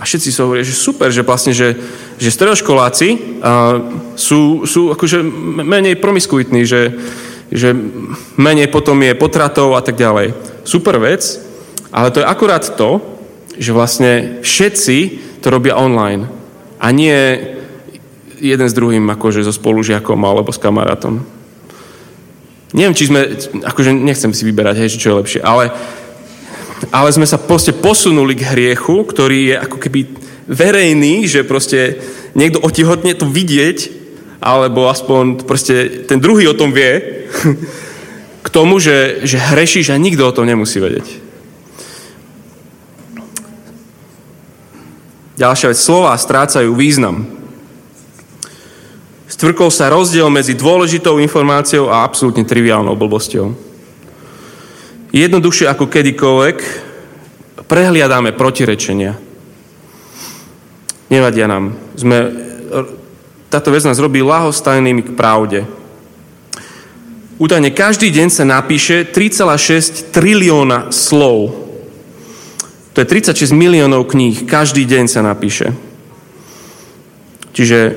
[0.03, 1.79] A všetci sa hovoria, že super, že vlastne, že,
[2.19, 3.79] že stredoškoláci uh,
[4.19, 5.23] sú, sú akože
[5.63, 6.91] menej promiskuitní, že,
[7.55, 7.71] že
[8.35, 10.35] menej potom je potratov a tak ďalej.
[10.67, 11.23] Super vec,
[11.95, 12.99] ale to je akurát to,
[13.55, 14.99] že vlastne všetci
[15.39, 16.27] to robia online.
[16.83, 17.15] A nie
[18.43, 21.23] jeden s druhým akože so spolužiakom alebo s kamarátom.
[22.75, 25.71] Neviem, či sme, akože nechcem si vyberať, hej, čo je lepšie, ale
[26.91, 30.01] ale sme sa proste posunuli k hriechu, ktorý je ako keby
[30.51, 32.03] verejný, že proste
[32.35, 34.03] niekto otihotne to vidieť,
[34.43, 37.29] alebo aspoň proste ten druhý o tom vie,
[38.47, 41.23] k tomu, že, že hrešíš a nikto o tom nemusí vedieť.
[45.39, 47.25] Ďalšia vec, slova strácajú význam.
[49.31, 53.72] Stvrkol sa rozdiel medzi dôležitou informáciou a absolútne triviálnou blbosťou
[55.13, 56.59] jednoduchšie ako kedykoľvek
[57.69, 59.17] prehliadáme protirečenia.
[61.13, 61.77] Nevadia nám.
[61.97, 62.33] Sme,
[63.53, 65.69] táto vec nás robí lahostajnými k pravde.
[67.37, 71.53] Údajne každý deň sa napíše 3,6 trilióna slov.
[72.93, 74.45] To je 36 miliónov kníh.
[74.45, 75.73] Každý deň sa napíše.
[77.53, 77.97] Čiže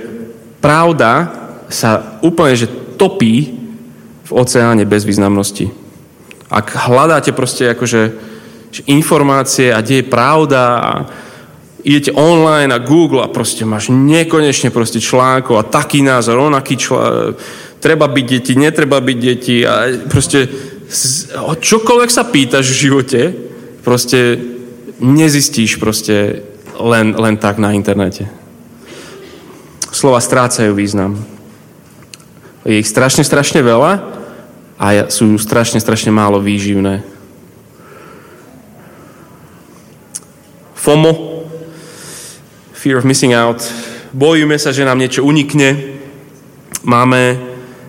[0.63, 1.31] pravda
[1.67, 3.59] sa úplne že topí
[4.25, 5.84] v oceáne bezvýznamnosti.
[6.49, 8.13] Ak hľadáte proste akože
[8.85, 10.91] informácie a kde je pravda a
[11.85, 17.37] idete online a Google a proste máš nekonečne proste článkov a taký názor, onaký článok,
[17.79, 20.49] treba byť deti, netreba byť deti a proste
[21.61, 23.21] čokoľvek sa pýtaš v živote,
[23.85, 24.37] proste
[25.01, 26.41] nezistíš proste
[26.81, 28.25] len, len tak na internete.
[29.93, 31.15] Slova strácajú význam.
[32.65, 34.24] Je ich strašne, strašne veľa
[34.75, 37.03] a sú strašne, strašne málo výživné.
[40.75, 41.43] FOMO,
[42.75, 43.63] fear of missing out,
[44.13, 45.97] bojíme sa, že nám niečo unikne,
[46.85, 47.41] máme,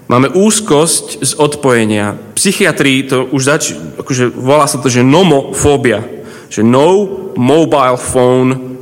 [0.08, 2.16] máme úzkosť z odpojenia.
[2.32, 6.00] Psychiatrii to už zač, akože volá sa to, že nomofóbia,
[6.48, 7.04] že no
[7.36, 8.78] mobile phone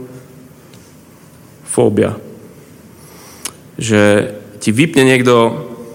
[1.66, 2.14] fóbia.
[3.74, 4.30] Že
[4.62, 5.34] ti vypne niekto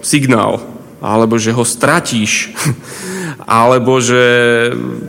[0.04, 0.60] signál,
[1.00, 2.52] alebo že ho stratíš,
[3.48, 4.22] alebo že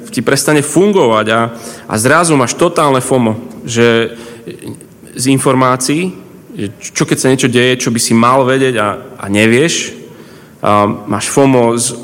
[0.09, 1.41] ti prestane fungovať a,
[1.85, 4.15] a zrazu máš totálne FOMO, že
[5.11, 6.15] z informácií,
[6.79, 8.87] čo keď sa niečo deje, čo by si mal vedieť a,
[9.19, 9.95] a nevieš,
[10.61, 11.95] a máš FOMO z,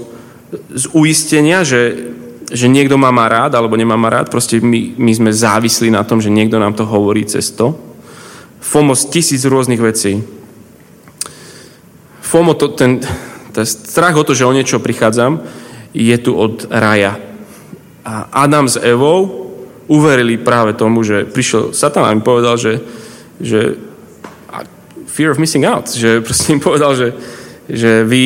[0.72, 2.12] z uistenia, že,
[2.52, 6.04] že niekto má ma rád alebo nemá ma rád, proste my, my sme závislí na
[6.04, 7.76] tom, že niekto nám to hovorí cez to.
[8.64, 10.20] FOMO z tisíc rôznych vecí.
[12.28, 13.00] FOMO, to, ten,
[13.58, 15.41] ten strach o to, že o niečo prichádzam,
[15.97, 17.18] je tu od raja.
[18.05, 19.49] A Adam s Evou
[19.89, 22.78] uverili práve tomu, že prišiel Satan a im povedal, že,
[23.41, 23.82] že
[25.10, 27.18] fear of missing out, že proste im povedal, že,
[27.66, 28.26] že vy,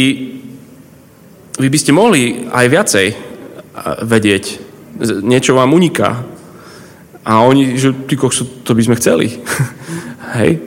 [1.55, 3.07] vy by ste mohli aj viacej
[4.03, 4.43] vedieť.
[5.23, 6.27] Niečo vám uniká.
[7.23, 9.31] A oni, že ty kokso, to by sme chceli.
[10.37, 10.59] Hej?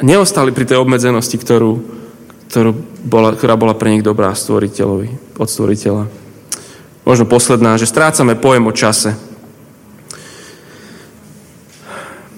[0.00, 2.01] Neostali pri tej obmedzenosti, ktorú,
[2.52, 2.76] ktorú
[3.08, 6.04] bola, ktorá bola pre nich dobrá stvoriteľovi, od stvoriteľa.
[7.08, 9.16] Možno posledná, že strácame pojem o čase.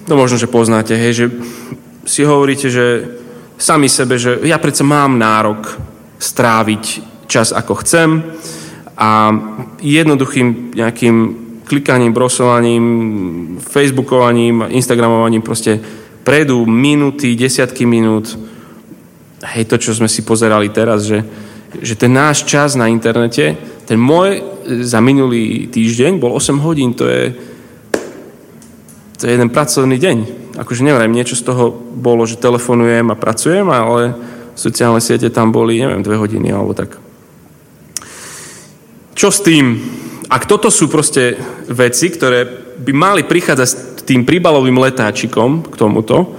[0.05, 1.25] to možno, že poznáte, hej, že
[2.05, 3.17] si hovoríte, že
[3.57, 5.81] sami sebe, že ja predsa mám nárok
[6.21, 6.83] stráviť
[7.25, 8.21] čas ako chcem
[8.95, 9.33] a
[9.81, 11.15] jednoduchým nejakým
[11.65, 12.85] klikaním, brosovaním,
[13.57, 15.81] facebookovaním, instagramovaním proste
[16.21, 18.37] prejdú minúty, desiatky minút.
[19.45, 21.21] Hej, to, čo sme si pozerali teraz, že,
[21.77, 23.53] že ten náš čas na internete,
[23.85, 24.41] ten môj
[24.81, 27.37] za minulý týždeň bol 8 hodín, to je,
[29.21, 30.17] to je jeden pracovný deň.
[30.57, 34.17] Akože neviem, niečo z toho bolo, že telefonujem a pracujem, ale
[34.57, 36.97] sociálne siete tam boli, neviem, dve hodiny alebo tak.
[39.13, 39.77] Čo s tým?
[40.27, 41.37] Ak toto sú proste
[41.69, 42.47] veci, ktoré
[42.81, 46.35] by mali prichádzať s tým príbalovým letáčikom k tomuto,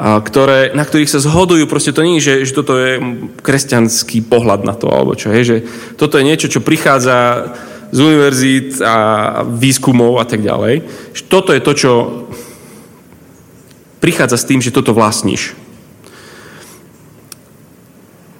[0.00, 2.96] ktoré, na ktorých sa zhodujú, proste to nie je, že, že toto je
[3.44, 5.56] kresťanský pohľad na to, alebo čo je, že
[6.00, 7.52] toto je niečo, čo prichádza
[7.92, 8.96] z univerzít a
[9.44, 10.88] výskumov a tak ďalej.
[11.28, 11.92] Toto je to, čo
[14.00, 15.52] prichádza s tým, že toto vlastníš.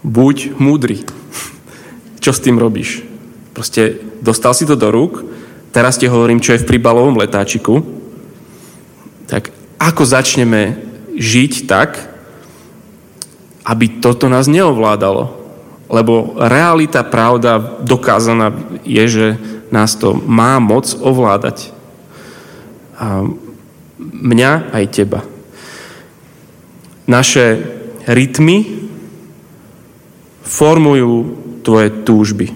[0.00, 1.04] Buď múdry.
[2.24, 3.04] Čo s tým robíš?
[3.52, 5.24] Proste dostal si to do rúk,
[5.72, 7.84] teraz ti hovorím, čo je v príbalovom letáčiku,
[9.28, 10.89] tak ako začneme
[11.20, 12.00] žiť tak,
[13.68, 15.36] aby toto nás neovládalo.
[15.92, 18.56] Lebo realita, pravda dokázaná
[18.88, 19.26] je, že
[19.68, 21.76] nás to má moc ovládať.
[22.96, 23.28] A
[24.00, 25.20] mňa aj teba.
[27.04, 27.58] Naše
[28.08, 28.88] rytmy
[30.46, 31.14] formujú
[31.60, 32.46] tvoje túžby.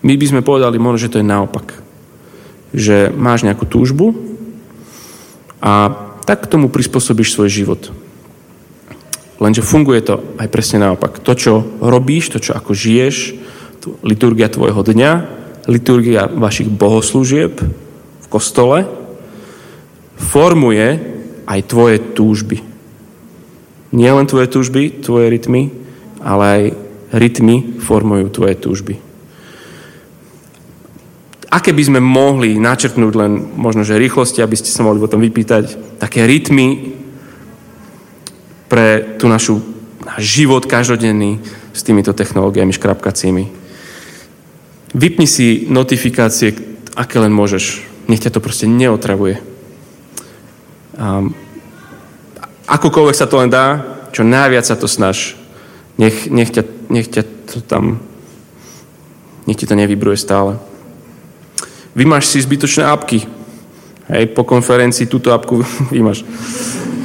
[0.00, 1.80] My by sme povedali možno, že to je naopak.
[2.72, 4.29] Že máš nejakú túžbu
[5.60, 5.92] a
[6.24, 7.82] tak k tomu prispôsobíš svoj život.
[9.40, 11.20] Lenže funguje to aj presne naopak.
[11.24, 13.40] To, čo robíš, to, čo ako žiješ,
[14.04, 15.12] liturgia tvojho dňa,
[15.68, 17.56] liturgia vašich bohoslúžieb
[18.20, 18.84] v kostole,
[20.20, 21.00] formuje
[21.48, 22.60] aj tvoje túžby.
[23.96, 25.72] Nie len tvoje túžby, tvoje rytmy,
[26.20, 26.62] ale aj
[27.16, 29.09] rytmy formujú tvoje túžby.
[31.50, 35.98] Aké by sme mohli načrtnúť len možno, že rýchlosti, aby ste sa mohli potom vypýtať,
[35.98, 36.94] také rytmy
[38.70, 39.58] pre tú našu
[40.06, 41.42] náš život každodenný
[41.74, 43.44] s týmito technológiami škrapkacími.
[44.94, 46.54] Vypni si notifikácie,
[46.94, 47.82] aké len môžeš.
[48.06, 49.42] Nech ťa to proste neotravuje.
[50.94, 51.34] Um,
[52.70, 53.82] akokoľvek sa to len dá,
[54.14, 55.34] čo najviac sa to snaž.
[55.98, 57.98] Nech, nech, ťa, nech ťa to tam,
[59.50, 60.69] nech ti to nevybruje stále.
[61.94, 63.26] Vymáš si zbytočné apky.
[64.10, 65.62] Hej, po konferencii túto apku
[65.94, 66.26] vymáš.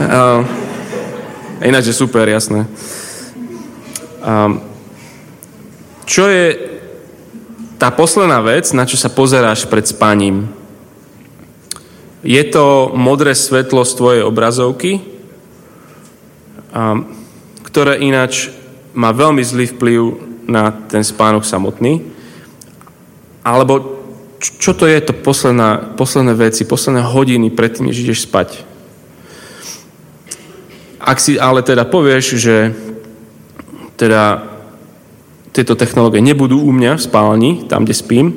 [0.02, 0.46] Uh,
[1.64, 2.68] Ináč je super, jasné.
[4.20, 4.60] Um,
[6.04, 6.60] čo je
[7.80, 10.52] tá posledná vec, na čo sa pozeráš pred spaním?
[12.26, 15.00] Je to modré svetlo z tvojej obrazovky,
[16.76, 17.08] um,
[17.64, 18.52] ktoré ináč
[18.92, 20.02] má veľmi zlý vplyv
[20.52, 22.04] na ten spánok samotný.
[23.46, 23.95] Alebo
[24.40, 28.62] čo to je to posledná, posledné veci, posledné hodiny predtým, než ideš spať?
[31.00, 32.74] Ak si ale teda povieš, že
[33.96, 34.44] teda
[35.56, 38.28] tieto technológie nebudú u mňa v spálni, tam, kde spím,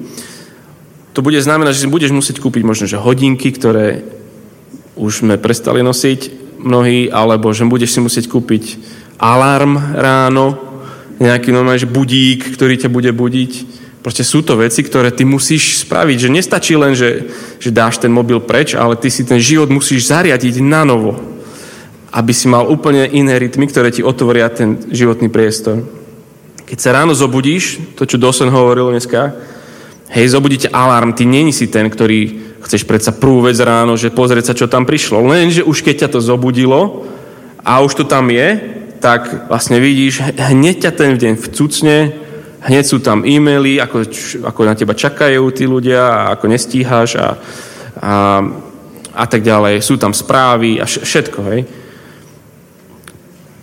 [1.19, 4.07] to bude znamenať, že si budeš musieť kúpiť možno, že hodinky, ktoré
[4.95, 8.79] už sme prestali nosiť mnohí, alebo že budeš si musieť kúpiť
[9.19, 10.59] alarm ráno,
[11.19, 13.53] nejaký normálny že budík, ktorý ťa bude budiť.
[13.99, 16.17] Proste sú to veci, ktoré ty musíš spraviť.
[16.17, 17.29] Že nestačí len, že,
[17.59, 21.39] že dáš ten mobil preč, ale ty si ten život musíš zariadiť na novo
[22.13, 25.85] aby si mal úplne iné rytmy, ktoré ti otvoria ten životný priestor.
[26.65, 29.37] Keď sa ráno zobudíš, to, čo Dosen hovoril dneska,
[30.13, 34.53] hej, zobudíte alarm, ty není si ten, ktorý chceš predsa prvú vec ráno, že pozrieť
[34.53, 35.21] sa, čo tam prišlo.
[35.25, 37.09] Lenže už keď ťa to zobudilo
[37.65, 41.97] a už to tam je, tak vlastne vidíš, hneď ťa ten deň vcucne,
[42.65, 44.09] hneď sú tam e-maily, ako,
[44.47, 47.29] ako na teba čakajú tí ľudia ako nestíhaš a,
[47.99, 48.15] a,
[49.15, 49.85] a tak ďalej.
[49.85, 51.61] Sú tam správy a všetko, hej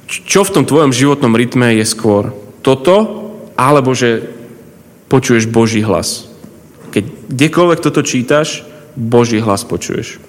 [0.05, 2.29] čo v tom tvojom životnom rytme je skôr?
[2.61, 2.95] Toto,
[3.57, 4.21] alebo že
[5.09, 6.29] počuješ Boží hlas?
[6.93, 8.61] Keď kdekoľvek toto čítaš,
[8.95, 10.21] Boží hlas počuješ.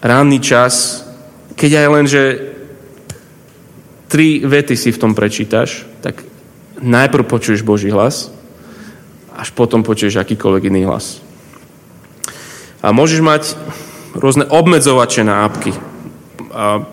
[0.00, 1.04] Ranný čas,
[1.54, 2.22] keď aj len, že
[4.08, 6.24] tri vety si v tom prečítaš, tak
[6.84, 8.28] najprv počuješ Boží hlas,
[9.32, 11.24] až potom počuješ akýkoľvek iný hlas.
[12.84, 13.42] A môžeš mať
[14.12, 15.72] rôzne obmedzovače na apky.
[16.52, 16.84] A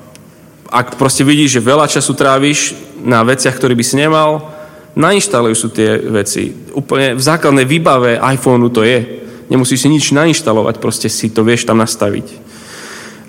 [0.71, 2.73] ak proste vidíš, že veľa času tráviš
[3.03, 4.47] na veciach, ktoré by si nemal,
[4.95, 6.55] nainštaluj sú tie veci.
[6.71, 9.21] Úplne v základnej výbave iPhoneu to je.
[9.51, 12.27] Nemusíš si nič nainštalovať, proste si to vieš tam nastaviť.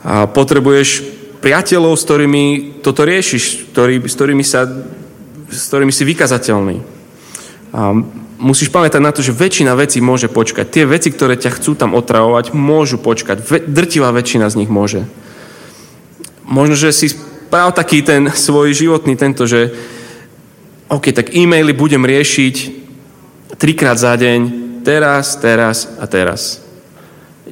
[0.07, 1.03] A potrebuješ
[1.43, 2.45] priateľov, s ktorými
[2.87, 4.71] toto riešiš, ktorý, s, ktorými sa,
[5.53, 6.77] s ktorými si vykazateľný.
[7.73, 7.93] A
[8.43, 10.67] musíš pamätať na to, že väčšina vecí môže počkať.
[10.69, 13.45] Tie veci, ktoré ťa chcú tam otravovať, môžu počkať.
[13.71, 15.07] drtivá väčšina z nich môže.
[16.43, 17.15] Možno, že si
[17.49, 19.73] práv taký ten svoj životný tento, že
[20.91, 22.85] OK, tak e-maily budem riešiť
[23.57, 24.41] trikrát za deň,
[24.85, 26.61] teraz, teraz a teraz.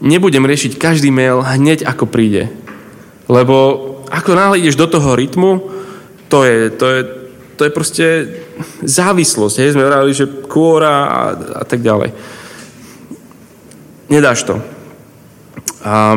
[0.01, 2.53] Nebudem riešiť každý mail hneď ako príde.
[3.31, 3.57] Lebo
[4.11, 5.71] ako náhle ideš do toho rytmu,
[6.29, 7.01] to je, to je,
[7.61, 8.07] to je proste
[8.81, 9.57] závislosť.
[9.61, 9.77] Hej?
[9.77, 11.21] Sme hovorili, že kôra a,
[11.61, 12.17] a tak ďalej.
[14.09, 14.57] Nedáš to.
[15.85, 16.17] A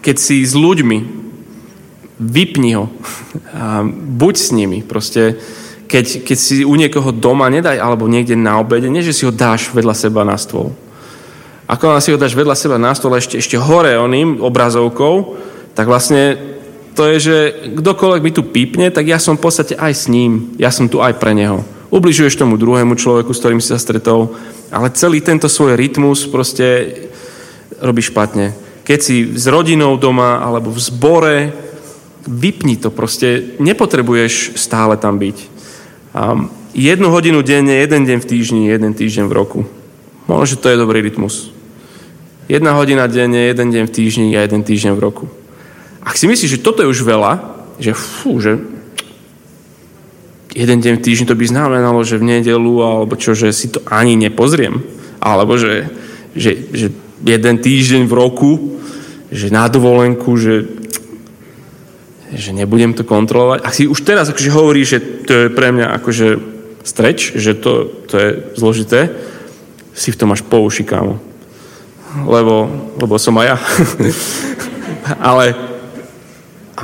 [0.00, 0.98] keď si s ľuďmi,
[2.16, 2.88] vypni ho.
[3.52, 4.80] A buď s nimi.
[4.80, 5.36] Proste
[5.88, 9.32] keď, keď si u niekoho doma nedaj, alebo niekde na obede, nie že si ho
[9.32, 10.72] dáš vedľa seba na stôl.
[11.68, 15.36] Ako si ho dáš vedľa seba na stôl ešte, ešte hore oným obrazovkou,
[15.76, 16.57] tak vlastne
[16.98, 17.36] to je, že
[17.78, 20.58] kdokoľvek mi tu pípne, tak ja som v podstate aj s ním.
[20.58, 21.62] Ja som tu aj pre neho.
[21.94, 24.34] Ubližuješ tomu druhému človeku, s ktorým si sa stretol,
[24.74, 26.98] ale celý tento svoj rytmus proste
[27.78, 28.50] robí špatne.
[28.82, 31.36] Keď si s rodinou doma alebo v zbore,
[32.26, 33.54] vypni to proste.
[33.62, 35.36] Nepotrebuješ stále tam byť.
[36.18, 39.60] Um, jednu hodinu denne, jeden deň v týždni, jeden týždeň v roku.
[40.26, 41.54] Možno, že to je dobrý rytmus.
[42.50, 45.24] Jedna hodina denne, jeden deň v týždni a jeden týždeň v roku.
[46.08, 47.32] Ak si myslíš, že toto je už veľa,
[47.76, 48.56] že fú, že
[50.56, 53.84] jeden deň v týždni to by znamenalo, že v nedelu alebo čo, že si to
[53.84, 54.80] ani nepozriem.
[55.20, 55.92] Alebo že,
[56.32, 56.86] že, že
[57.20, 58.80] jeden týždeň v roku,
[59.28, 60.78] že na dovolenku, že
[62.28, 63.64] že nebudem to kontrolovať.
[63.64, 66.26] A si už teraz akože hovorí, že to je pre mňa akože
[66.84, 69.08] streč, že to, to je zložité,
[69.96, 71.16] si v tom až po uši, kámo.
[72.28, 72.68] Lebo,
[73.00, 73.56] lebo som aj ja.
[75.32, 75.56] Ale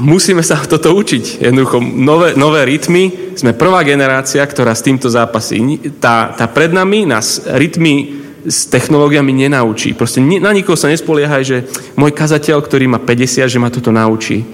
[0.01, 1.45] musíme sa toto učiť.
[1.45, 5.59] Jednoducho, nové, nové rytmy, sme prvá generácia, ktorá s týmto zápasí.
[5.99, 9.97] Tá, tá pred nami nás rytmy s technológiami nenaučí.
[9.97, 11.57] Proste na nikoho sa nespoliehaj, že
[11.97, 14.45] môj kazateľ, ktorý má 50, že ma toto naučí.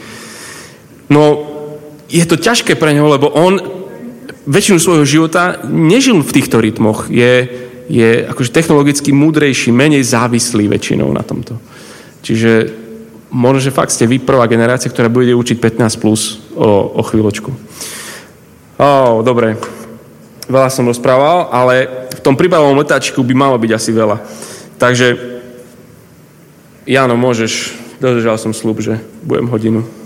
[1.11, 1.51] No
[2.07, 3.59] je to ťažké pre neho, lebo on
[4.47, 7.11] väčšinu svojho života nežil v týchto rytmoch.
[7.11, 7.47] Je,
[7.91, 11.59] je akože technologicky múdrejší, menej závislý väčšinou na tomto.
[12.23, 12.80] Čiže
[13.31, 17.51] možno, že fakt ste vy prvá generácia, ktorá bude učiť 15 plus o, o chvíľočku.
[18.77, 19.57] Ó, dobre.
[20.51, 24.17] Veľa som rozprával, ale v tom príbavom letáčiku by malo byť asi veľa.
[24.83, 25.09] Takže,
[26.91, 30.00] Jano, môžeš, dodržal som slub, že budem hodinu.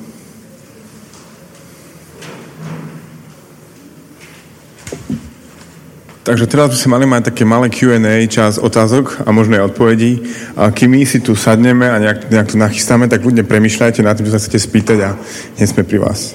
[6.25, 10.25] Takže teraz by sme mali mať také malé Q&A, čas otázok a možno aj odpovedí.
[10.57, 14.16] A kým my si tu sadneme a nejak, nejak to nachystáme, tak ľudne premyšľajte nad
[14.16, 15.20] tým, čo sa chcete spýtať a
[15.61, 16.33] dnes sme pri vás.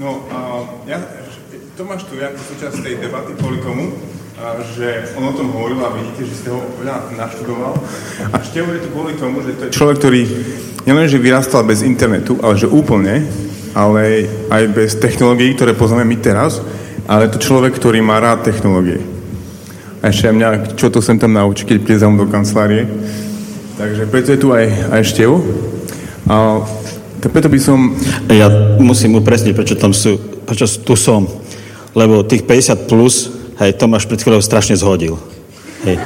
[0.00, 0.96] No, a ja,
[1.76, 3.92] Tomáš tu ako súčasť tej debaty kvôli tomu,
[4.72, 7.76] že on o tom hovoril a vidíte, že ste ho veľa naštudoval.
[8.32, 10.24] A Števo je tu kvôli tomu, že to je človek, ktorý
[10.88, 13.28] nielenže vyrastal bez internetu, ale že úplne,
[13.76, 16.64] ale aj bez technológií, ktoré poznáme my teraz,
[17.04, 19.00] ale to človek, ktorý má rád technológie.
[20.04, 22.84] A ešte aj mňa, čo to sem tam naučí, keď príde do kancelárie.
[23.80, 25.40] Takže preto je tu aj, aj Števo.
[26.28, 26.60] A
[27.24, 27.96] preto by som...
[28.28, 31.24] Ja musím upresniť, prečo, tam sú, prečo tu som.
[31.96, 33.32] Lebo tých 50 plus,
[33.64, 35.16] hej, Tomáš pred chvíľou strašne zhodil.
[35.88, 35.96] Hej.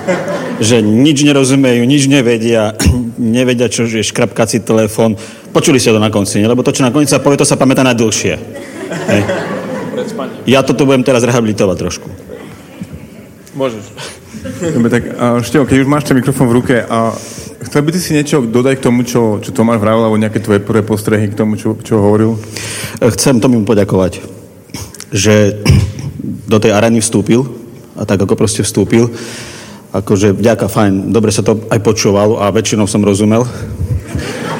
[0.58, 2.74] Že nič nerozumejú, nič nevedia,
[3.18, 5.18] nevedia, čo je škrapkací telefón.
[5.50, 6.50] Počuli ste to na konci, ne?
[6.50, 8.34] lebo to, čo na konci sa povie, to sa pamätá najdlhšie.
[9.10, 9.22] Hej.
[10.48, 12.08] Ja toto budem teraz rehabilitovať trošku.
[13.52, 13.84] Môžeš.
[14.72, 15.04] Dobre, tak
[15.44, 17.12] Števo, keď už máš ten mikrofón v ruke, a
[17.68, 20.64] chcel by ty si niečo dodať k tomu, čo, čo Tomáš vravil, alebo nejaké tvoje
[20.64, 22.40] prvé postrehy k tomu, čo, čo hovoril?
[22.96, 24.24] Chcem tomu poďakovať,
[25.12, 25.60] že
[26.48, 27.44] do tej arény vstúpil
[27.92, 29.12] a tak ako proste vstúpil.
[29.92, 33.44] Akože vďaka, fajn, dobre sa to aj počúval a väčšinou som rozumel.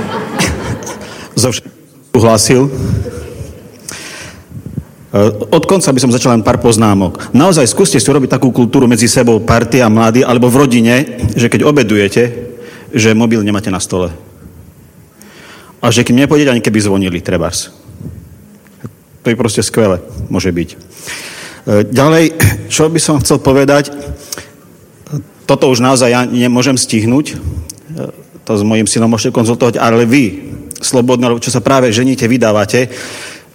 [1.41, 1.73] Zo všetkým
[2.13, 2.69] uhlásil.
[5.09, 7.33] Eh, od konca by som začal len pár poznámok.
[7.33, 10.97] Naozaj skúste si urobiť takú kultúru medzi sebou, partia, mladí, alebo v rodine,
[11.33, 12.23] že keď obedujete,
[12.93, 14.13] že mobil nemáte na stole.
[15.81, 17.73] A že kým nepôjdete, ani keby zvonili, trebárs.
[19.25, 20.69] To je proste skvelé, môže byť.
[20.77, 22.25] Eh, ďalej,
[22.69, 23.89] čo by som chcel povedať,
[25.49, 28.13] toto už naozaj ja nemôžem stihnúť, eh,
[28.45, 30.53] to s mojim synom môžete konzultovať, ale vy,
[30.85, 32.93] slobodne, čo sa práve ženíte, vydávate,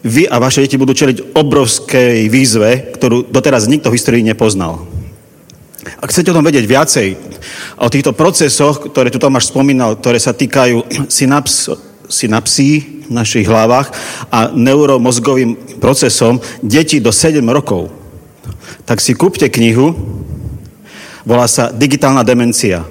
[0.04, 4.84] vy a vaše deti budú čeliť obrovskej výzve, ktorú doteraz nikto v histórii nepoznal.
[6.00, 7.08] Ak chcete o tom vedieť viacej,
[7.80, 11.72] o týchto procesoch, ktoré tu Tomáš spomínal, ktoré sa týkajú synaps,
[12.08, 13.92] synapsí v našich hlavách
[14.32, 17.92] a neuromozgovým procesom detí do 7 rokov,
[18.84, 19.96] tak si kúpte knihu,
[21.24, 22.84] volá sa Digitálna demencia.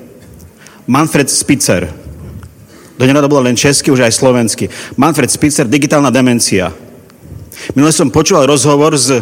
[0.89, 1.89] Manfred Spitzer.
[2.97, 4.69] Do nedávna bolo len česky, už aj slovensky.
[4.97, 6.73] Manfred Spitzer, Digitálna demencia.
[7.73, 9.15] Minule som počúval rozhovor s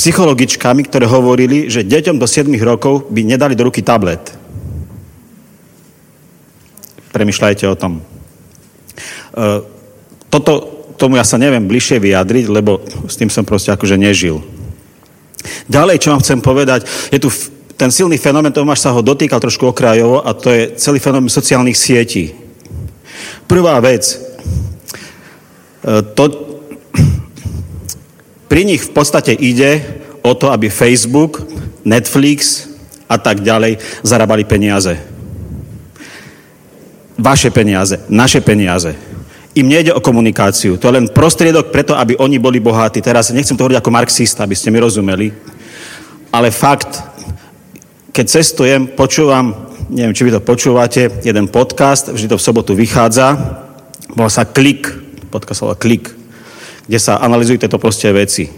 [0.00, 4.32] psychologičkami, ktoré hovorili, že deťom do 7 rokov by nedali do ruky tablet.
[7.12, 8.00] Premýšľajte o tom.
[8.00, 9.42] E,
[10.32, 10.52] toto,
[10.96, 14.40] tomu ja sa neviem bližšie vyjadriť, lebo s tým som proste akože nežil.
[15.68, 17.28] Ďalej, čo vám chcem povedať, je tu
[17.76, 21.76] ten silný fenomén, Tomáš sa ho dotýkal trošku okrajovo, a to je celý fenomén sociálnych
[21.76, 22.36] sietí.
[23.48, 24.16] Prvá vec,
[25.84, 26.49] e, to,
[28.50, 29.78] pri nich v podstate ide
[30.26, 31.46] o to, aby Facebook,
[31.86, 32.66] Netflix
[33.06, 34.98] a tak ďalej zarábali peniaze.
[37.14, 38.98] Vaše peniaze, naše peniaze.
[39.54, 40.78] Im nejde o komunikáciu.
[40.82, 42.98] To je len prostriedok preto, aby oni boli bohatí.
[42.98, 45.30] Teraz nechcem to hovoriť ako marxista, aby ste mi rozumeli.
[46.34, 47.02] Ale fakt,
[48.10, 53.34] keď cestujem, počúvam, neviem, či vy to počúvate, jeden podcast, vždy to v sobotu vychádza,
[54.14, 54.86] volá sa Klik,
[55.34, 56.19] podcast sa Klik
[56.90, 58.50] kde sa analizujú tieto proste veci.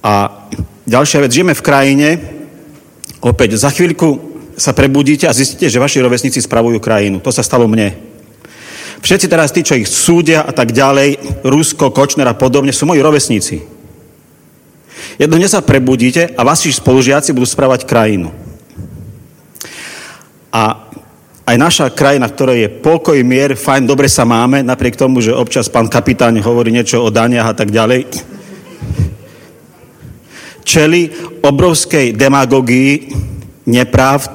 [0.00, 0.48] A
[0.88, 2.08] ďalšia vec, žijeme v krajine,
[3.20, 7.20] opäť za chvíľku sa prebudíte a zistíte, že vaši rovesníci spravujú krajinu.
[7.20, 7.92] To sa stalo mne.
[9.04, 13.04] Všetci teraz tí, čo ich súdia a tak ďalej, Rusko, Kočner a podobne, sú moji
[13.04, 13.60] rovesníci.
[15.20, 18.32] Jedno dne sa prebudíte a vaši spolužiaci budú spravať krajinu.
[20.56, 20.88] A
[21.44, 25.68] aj naša krajina, ktorá je pokoj, mier, fajn, dobre sa máme, napriek tomu, že občas
[25.68, 28.08] pán kapitán hovorí niečo o daniach a tak ďalej,
[30.64, 31.12] čeli
[31.44, 33.12] obrovskej demagogii,
[33.68, 34.32] nepravd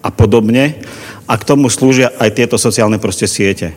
[0.00, 0.80] a podobne
[1.28, 3.76] a k tomu slúžia aj tieto sociálne proste siete.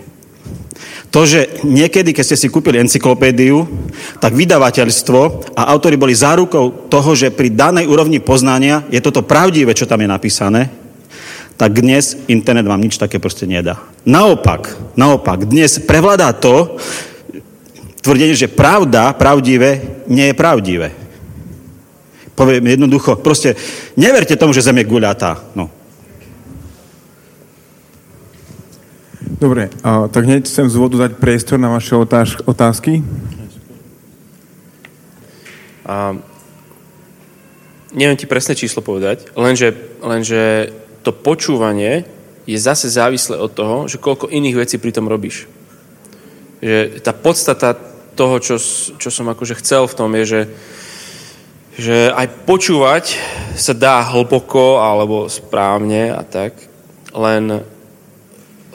[1.09, 3.65] To, že niekedy, keď ste si kúpili encyklopédiu,
[4.21, 9.73] tak vydavateľstvo a autori boli zárukou toho, že pri danej úrovni poznania je toto pravdivé,
[9.73, 10.69] čo tam je napísané,
[11.60, 13.84] tak dnes internet vám nič také proste nedá.
[14.07, 16.80] Naopak, naopak, dnes prevládá to
[17.99, 20.95] tvrdenie, že pravda, pravdivé, nie je pravdivé.
[22.32, 23.60] Poviem jednoducho, proste
[23.99, 25.51] neverte tomu, že Zem je guľatá.
[25.51, 25.68] No.
[29.20, 33.03] Dobre, a, tak hneď chcem z úvodu dať priestor na vaše otáž, otázky.
[35.84, 36.16] A,
[37.91, 40.72] neviem ti presné číslo povedať, lenže, lenže
[41.04, 42.04] to počúvanie
[42.50, 45.45] je zase závislé od toho, že koľko iných vecí pri tom robíš.
[46.60, 47.78] Že tá podstata
[48.18, 48.60] toho, čo,
[48.97, 50.41] čo som akože chcel v tom, je, že,
[51.80, 53.16] že aj počúvať
[53.56, 56.58] sa dá hlboko alebo správne a tak,
[57.16, 57.64] len,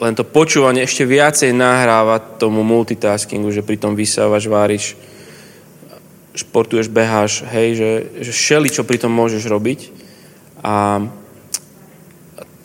[0.01, 4.97] len to počúvanie ešte viacej nahráva tomu multitaskingu, že pri tom vysávaš, váriš,
[6.35, 7.91] športuješ, beháš, hej, že,
[8.23, 9.79] že šeli, čo pri tom môžeš robiť.
[10.65, 11.05] A,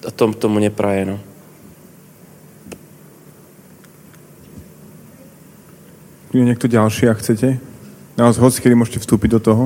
[0.06, 1.04] a tom, tomu nepraje.
[1.04, 1.16] No.
[6.30, 7.58] Je niekto ďalší, ak chcete?
[8.14, 9.64] Naozaj, hoci kedy môžete vstúpiť do toho.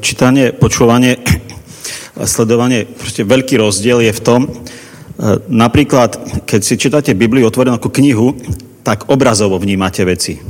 [0.00, 1.20] Čítanie, počúvanie
[2.16, 4.50] a sledovanie, proste veľký rozdiel je v tom, e,
[5.46, 6.16] napríklad,
[6.48, 8.32] keď si čítate Bibliu otvorenú ako knihu,
[8.80, 10.40] tak obrazovo vnímate veci.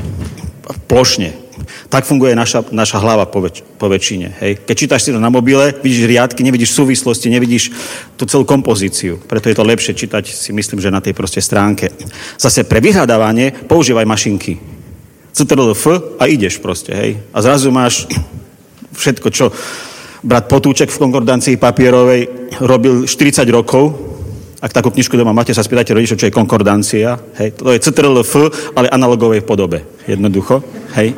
[0.86, 1.43] Plošne.
[1.88, 4.28] Tak funguje naša, naša hlava po, väč- po väčšine.
[4.40, 4.52] Hej.
[4.64, 7.70] Keď čítaš si to na mobile, vidíš riadky, nevidíš súvislosti, nevidíš
[8.16, 9.20] tú celú kompozíciu.
[9.20, 11.92] Preto je to lepšie čítať, si myslím, že na tej proste stránke.
[12.40, 14.58] Zase pre vyhľadávanie používaj mašinky.
[15.34, 17.10] Ctrl F a ideš proste, hej.
[17.34, 18.06] A zrazu máš
[18.94, 19.50] všetko, čo
[20.22, 24.14] brat Potúček v konkordancii papierovej robil 40 rokov,
[24.64, 27.20] ak takú knižku doma máte, sa spýtajte rodičov, čo je konkordancia.
[27.36, 29.84] Hej, to je Ctrl F, ale analogovej podobe.
[30.08, 30.64] Jednoducho.
[30.96, 31.12] Hej.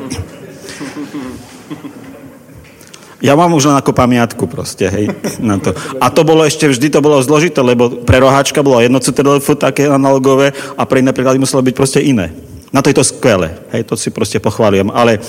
[3.17, 5.09] Ja mám už len ako pamiatku proste, hej,
[5.41, 5.73] na to.
[5.97, 9.89] A to bolo ešte, vždy to bolo zložité, lebo pre roháčka bolo jedno CTLF také
[9.89, 12.29] analogové a pre iné príklady muselo byť proste iné.
[12.67, 14.91] Na to je to skvelé, hej, to si proste pochválujem.
[14.91, 15.23] Ale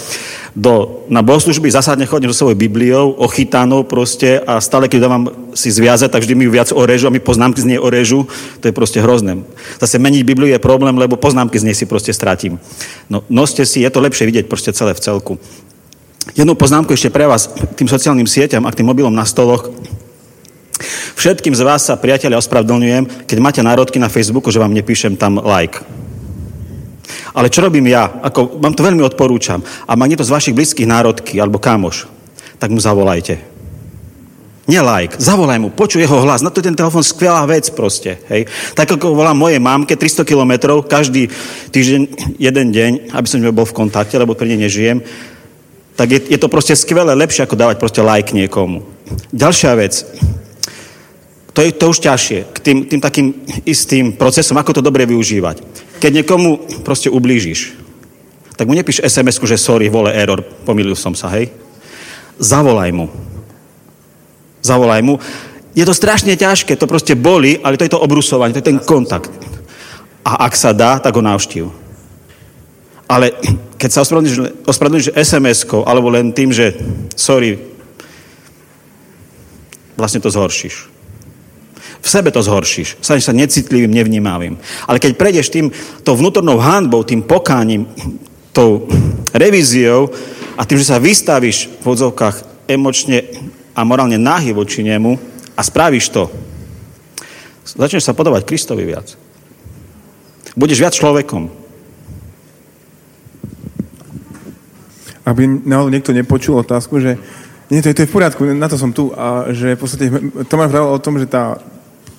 [0.58, 5.22] do, na bohoslužby zásadne chodím so svojou Bibliou, ochytanou proste a stále, keď dávam
[5.54, 8.26] si zviazať, tak vždy mi ju viac orežu a mi poznámky z nej orežu.
[8.58, 9.38] To je proste hrozné.
[9.78, 12.58] Zase meniť Bibliu je problém, lebo poznámky z nej si proste stratím.
[13.06, 15.38] No, noste si, je to lepšie vidieť proste celé v celku.
[16.36, 19.72] Jednu poznámku ešte pre vás k tým sociálnym sieťam a k tým mobilom na stoloch.
[21.16, 25.40] Všetkým z vás sa, priateľia, ospravedlňujem, keď máte národky na Facebooku, že vám nepíšem tam
[25.40, 25.82] like.
[27.34, 28.20] Ale čo robím ja?
[28.22, 29.64] Ako, vám to veľmi odporúčam.
[29.88, 32.06] A má niekto z vašich blízkych národky alebo kamoš,
[32.60, 33.40] tak mu zavolajte.
[34.68, 38.20] Nie like, zavolaj mu, počuj jeho hlas, na to je ten telefon skvelá vec proste,
[38.28, 38.44] hej.
[38.76, 41.32] Tak ako volám mojej mámke 300 kilometrov každý
[41.72, 42.02] týždeň,
[42.36, 45.00] jeden deň, aby som bol v kontakte, lebo pri nej nežijem,
[45.98, 48.86] tak je, je to proste skvelé, lepšie ako dávať proste like niekomu.
[49.34, 50.06] Ďalšia vec,
[51.50, 53.34] to je to už ťažšie, k tým, tým takým
[53.66, 55.58] istým procesom, ako to dobre využívať.
[55.98, 57.74] Keď niekomu proste ublížiš,
[58.54, 61.50] tak mu nepíš sms že sorry, vole, error, pomýlil som sa, hej.
[62.38, 63.10] Zavolaj mu
[64.62, 65.18] Zavolaj mu.
[65.74, 68.82] Je to strašne ťažké, to proste boli, ale to je to obrusovanie, to je ten
[68.82, 69.30] kontakt.
[70.26, 71.70] A ak sa dá, tak ho navštív.
[73.08, 73.32] Ale
[73.80, 76.76] keď sa ospravedlníš SMS-kou, alebo len tým, že
[77.16, 77.56] sorry,
[79.96, 80.98] vlastne to zhoršíš.
[81.98, 83.02] V sebe to zhoršíš.
[83.02, 84.54] Staneš sa necitlivým, nevnímavým.
[84.86, 85.72] Ale keď prejdeš tým,
[86.06, 87.90] tou vnútornou handbou, tým pokáním,
[88.54, 88.86] tou
[89.34, 90.12] revíziou
[90.54, 93.26] a tým, že sa vystavíš v odzovkách emočne
[93.74, 95.18] a morálne náhy voči nemu
[95.58, 96.30] a spravíš to,
[97.64, 99.14] začneš sa podobať Kristovi viac.
[100.54, 101.67] Budeš viac človekom.
[105.28, 107.20] Aby náhodou niekto nepočul otázku, že
[107.68, 109.12] nie, to je, to je v poriadku, na to som tu.
[109.12, 110.08] A že v podstate
[110.48, 111.60] Tomáš vravel o tom, že tá,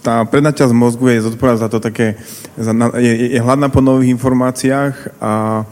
[0.05, 2.21] tá predná časť mozgu je zodpovedná za to také,
[2.53, 2.69] za,
[3.01, 5.65] je, je hladná po nových informáciách a,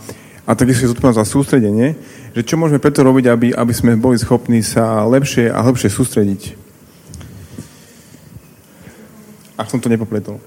[0.49, 1.93] a takisto je zodpovedná za sústredenie
[2.37, 6.53] že čo môžeme preto robiť, aby, aby sme boli schopní sa lepšie a lepšie sústrediť.
[9.57, 10.37] Ak som to nepopletol.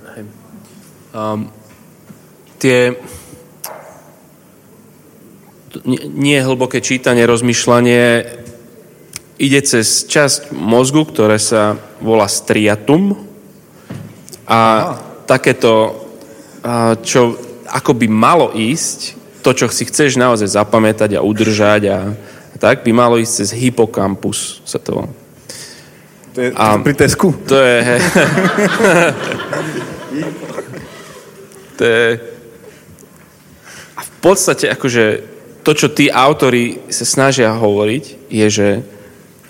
[1.11, 1.51] Um,
[2.63, 2.95] tie
[5.87, 8.27] nie, nie hlboké čítanie, rozmýšľanie
[9.41, 13.17] ide cez časť mozgu, ktoré sa volá striatum
[14.45, 14.99] a Aha.
[15.25, 15.97] takéto,
[17.01, 17.39] čo
[17.71, 21.99] ako by malo ísť, to, čo si chceš naozaj zapamätať a udržať a,
[22.61, 25.09] tak, by malo ísť cez hypokampus, sa to volá.
[26.37, 27.33] To je a pri tesku?
[27.49, 27.77] To je,
[31.81, 32.07] to je
[33.97, 35.30] a v podstate akože
[35.61, 38.71] to, čo tí autory sa snažia hovoriť, je, že,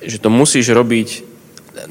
[0.02, 1.08] že to musíš robiť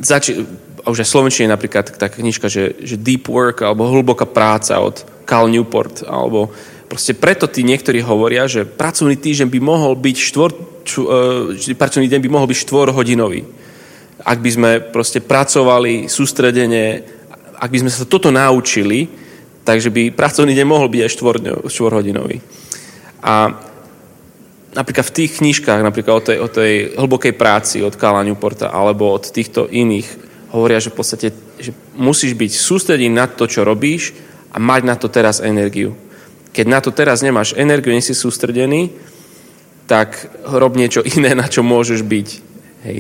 [0.03, 0.43] zači-
[0.84, 5.03] už aj v Slovenčine napríklad tá knižka, že, že deep work alebo hlboká práca od
[5.28, 6.49] Cal Newport alebo
[6.89, 10.49] Proste preto tí niektorí hovoria, že pracovný týždeň by mohol byť štvor,
[10.82, 13.45] čo, uh, pracovný deň by mohol byť štvorhodinový.
[14.26, 17.05] Ak by sme proste pracovali sústredene,
[17.61, 19.05] ak by sme sa toto naučili,
[19.61, 21.36] takže by pracovný deň mohol byť aj štvor,
[21.70, 22.41] štvorhodinový.
[23.22, 23.53] A
[24.74, 29.13] napríklad v tých knižkách, napríklad o tej, o tej hlbokej práci od Kala Newporta alebo
[29.13, 30.07] od týchto iných,
[30.53, 31.28] hovoria, že v podstate
[31.59, 34.15] že musíš byť sústredený na to, čo robíš
[34.55, 35.91] a mať na to teraz energiu
[36.51, 38.89] keď na to teraz nemáš energiu, nie si sústredený,
[39.86, 42.28] tak rob niečo iné, na čo môžeš byť.
[42.86, 42.97] Hej.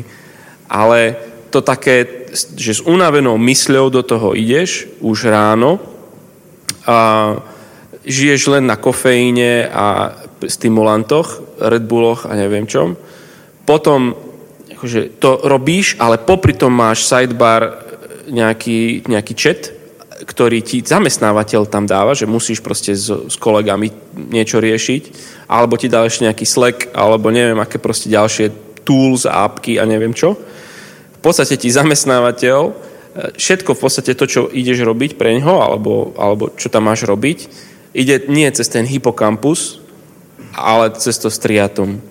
[0.69, 1.17] Ale
[1.49, 5.81] to také, že s unavenou mysľou do toho ideš už ráno
[6.85, 7.33] a
[8.09, 12.97] žiješ len na kofeíne a stimulantoch, Red Bulloch a neviem čom.
[13.69, 14.17] Potom
[14.73, 17.85] akože to robíš, ale popri tom máš sidebar
[18.31, 19.61] nejaký, nejaký chat,
[20.23, 25.03] ktorý ti zamestnávateľ tam dáva, že musíš proste s, s kolegami niečo riešiť,
[25.51, 28.51] alebo ti dá ešte nejaký Slack, alebo neviem, aké proste ďalšie
[28.83, 30.35] tools a appky a neviem čo.
[31.19, 32.73] V podstate ti zamestnávateľ e,
[33.35, 37.68] všetko v podstate to, čo ideš robiť pre ňoho, alebo, alebo čo tam máš robiť,
[37.93, 39.81] ide nie cez ten hypokampus,
[40.53, 42.01] ale cez to striatum.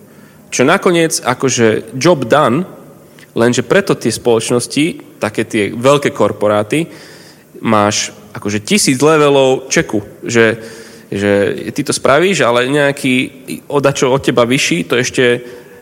[0.48, 2.64] Čo nakoniec, akože job done,
[3.36, 6.88] lenže preto tie spoločnosti, také tie veľké korporáty,
[7.60, 10.58] máš akože tisíc levelov čeku, že,
[11.10, 11.32] že
[11.74, 13.14] ty to spravíš, ale nejaký
[13.66, 15.24] odačo od teba vyšší to ešte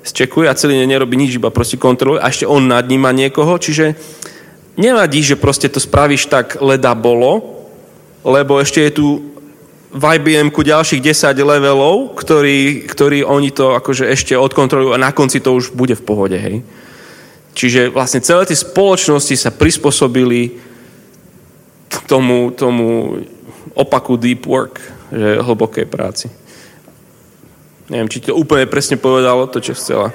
[0.07, 3.13] zčekuje a celý deň nerobí nič, iba proste kontroluje a ešte on nad ním má
[3.13, 3.99] niekoho, čiže
[4.79, 7.59] nevadí, že proste to spravíš tak leda bolo,
[8.23, 9.07] lebo ešte je tu
[9.97, 15.41] v IBM ďalších 10 levelov, ktorí, ktorí oni to akože ešte odkontrolujú a na konci
[15.41, 16.61] to už bude v pohode, hej.
[17.57, 20.61] Čiže vlastne celé tie spoločnosti sa prispôsobili
[22.05, 23.17] tomu, tomu
[23.73, 26.29] opaku deep work, že hlbokej práci.
[27.89, 30.13] Neviem, či to úplne presne povedalo to, čo chcela.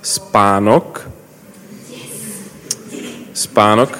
[0.00, 1.04] Spánok.
[3.36, 3.92] Spánok.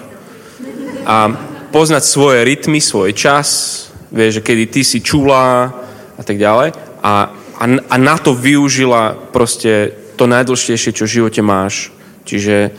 [1.05, 1.29] A
[1.69, 5.71] poznať svoje rytmy, svoj čas, vieš, že kedy ty si čulá
[6.19, 6.75] a tak ďalej.
[7.01, 11.95] A, a, a na to využila proste to najdôležitejšie, čo v živote máš.
[12.29, 12.75] Čiže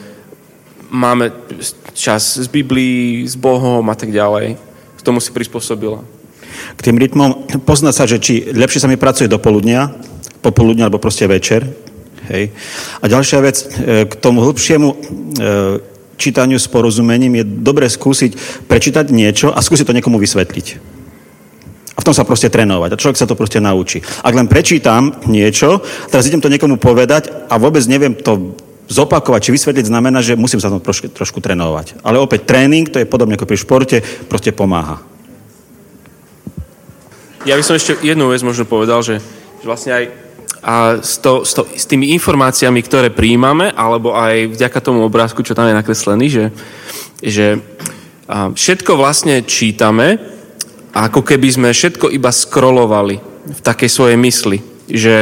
[0.93, 1.33] máme
[1.97, 4.59] čas z Biblii, s Bohom a tak ďalej.
[4.99, 6.05] K tomu si prispôsobila.
[6.77, 9.89] K tým rytmom poznať sa, že či lepšie sa mi pracuje do poludnia,
[10.45, 11.65] popoludnia alebo proste večer.
[12.29, 12.53] Hej.
[13.01, 14.95] A ďalšia vec, e, k tomu hĺbšiemu e,
[16.21, 21.00] čítaniu s porozumením je dobre skúsiť prečítať niečo a skúsiť to niekomu vysvetliť.
[22.01, 22.97] V tom sa proste trénovať.
[22.97, 24.01] A človek sa to proste naučí.
[24.25, 28.57] Ak len prečítam niečo, teraz idem to niekomu povedať a vôbec neviem to
[28.89, 32.01] zopakovať či vysvetliť znamená, že musím sa to trošku, trošku trénovať.
[32.01, 34.97] Ale opäť tréning, to je podobne ako pri športe, proste pomáha.
[37.45, 39.21] Ja by som ešte jednu vec možno povedal, že,
[39.61, 40.05] že vlastne aj
[40.61, 45.41] a s, to, s, to, s tými informáciami, ktoré príjmame, alebo aj vďaka tomu obrázku,
[45.41, 46.45] čo tam je nakreslený, že,
[47.17, 47.47] že
[48.31, 50.15] a všetko vlastne čítame,
[50.91, 53.15] ako keby sme všetko iba scrollovali
[53.47, 54.59] v takej svojej mysli.
[54.91, 55.17] Že,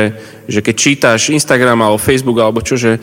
[0.50, 2.98] že keď čítaš Instagram alebo Facebook alebo čo, že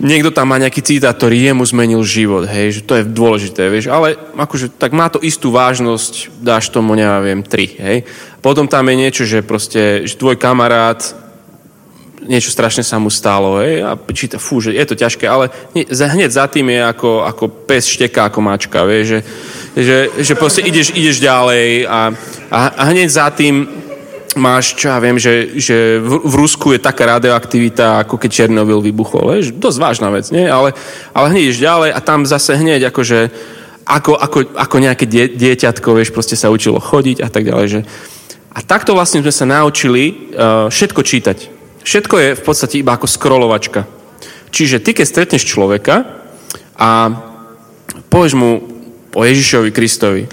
[0.00, 3.88] niekto tam má nejaký citát, ktorý jemu zmenil život, hej, že to je dôležité, vieš,
[3.88, 8.04] ale akože tak má to istú vážnosť, dáš tomu, neviem, tri, hej.
[8.44, 11.00] Potom tam je niečo, že proste, že tvoj kamarát
[12.26, 15.48] niečo strašne sa mu stalo, hej, a číta, fú, že je to ťažké, ale
[15.88, 19.20] hneď za tým je ako, ako pes šteká ako mačka, vieš, že,
[19.78, 22.00] že, že proste ideš, ideš ďalej a,
[22.50, 23.86] a, a hneď za tým
[24.36, 28.84] máš, čo ja viem, že, že v, v Rusku je taká radioaktivita, ako keď Černobyl
[28.84, 30.44] vybuchol, vieš, dosť vážna vec, nie?
[30.44, 30.76] Ale,
[31.16, 33.32] ale hneď ideš ďalej a tam zase hneď akože
[33.86, 37.80] ako, ako, ako nejaké die, dieťatko, vieš, proste sa učilo chodiť a tak ďalej, že
[38.56, 41.55] a takto vlastne sme sa naučili uh, všetko čítať.
[41.86, 43.86] Všetko je v podstate iba ako scrollovačka.
[44.50, 46.02] Čiže ty, keď stretneš človeka
[46.74, 47.14] a
[48.10, 48.58] povieš mu
[49.14, 50.26] o Ježišovi Kristovi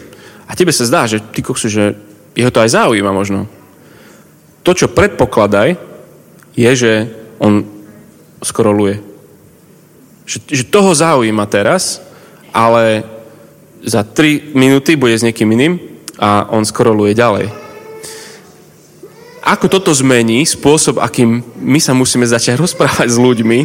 [0.49, 1.93] a tebe sa zdá, že ty koksu, že
[2.33, 3.45] jeho to aj zaujíma možno.
[4.65, 5.77] To, čo predpokladaj,
[6.57, 6.93] je, že
[7.37, 7.69] on
[8.41, 8.97] scrolluje.
[10.25, 12.01] Že, že toho zaujíma teraz,
[12.49, 13.05] ale
[13.85, 15.77] za 3 minúty bude s niekým iným
[16.17, 17.62] a on scrolluje ďalej
[19.43, 23.59] ako toto zmení spôsob, akým my sa musíme začať rozprávať s ľuďmi,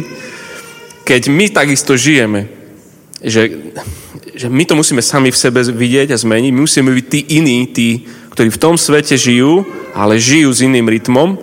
[1.07, 2.51] keď my takisto žijeme.
[3.19, 3.73] Že,
[4.35, 6.51] že my to musíme sami v sebe vidieť a zmeniť.
[6.55, 10.87] My musíme byť tí iní, tí, ktorí v tom svete žijú, ale žijú s iným
[10.87, 11.35] rytmom,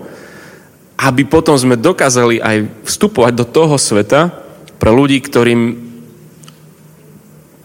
[0.96, 4.32] aby potom sme dokázali aj vstupovať do toho sveta
[4.80, 5.84] pre ľudí, ktorým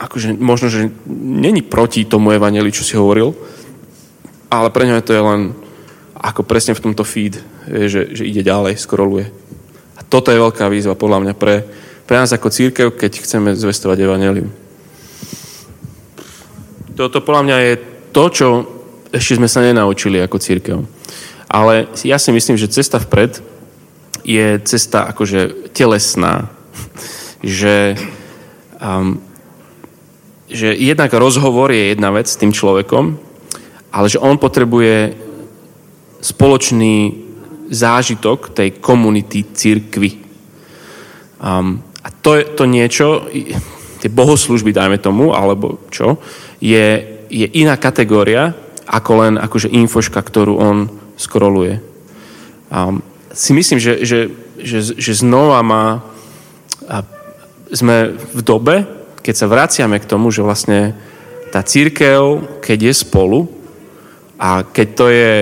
[0.02, 3.38] akože možno, že není proti tomu evaneliu, čo si hovoril,
[4.50, 5.42] ale pre ňa to je len
[6.22, 9.34] ako presne v tomto feed, že, že ide ďalej, scrolluje.
[9.98, 11.66] A toto je veľká výzva podľa mňa pre,
[12.06, 14.54] pre nás ako církev, keď chceme zvestovať evanelium.
[16.94, 17.74] Toto podľa mňa je
[18.14, 18.48] to, čo
[19.10, 20.78] ešte sme sa nenaučili ako církev.
[21.50, 23.42] Ale ja si myslím, že cesta vpred
[24.22, 26.54] je cesta akože telesná.
[27.42, 27.98] že,
[28.78, 29.18] um,
[30.46, 33.18] že jednak rozhovor je jedna vec s tým človekom,
[33.92, 35.18] ale že on potrebuje
[36.22, 36.96] spoločný
[37.72, 40.22] zážitok tej komunity církvy.
[41.42, 43.26] Um, a to je to niečo,
[44.02, 46.22] tie bohoslužby, dajme tomu, alebo čo,
[46.62, 48.54] je, je iná kategória,
[48.86, 50.78] ako len akože infoška, ktorú on
[51.16, 51.82] scrolluje.
[52.70, 54.20] Um, si myslím, že, že,
[54.60, 55.86] že, že znova má,
[56.92, 57.08] a
[57.72, 58.84] sme v dobe,
[59.24, 60.98] keď sa vraciame k tomu, že vlastne
[61.56, 63.40] tá církev, keď je spolu
[64.36, 65.34] a keď to je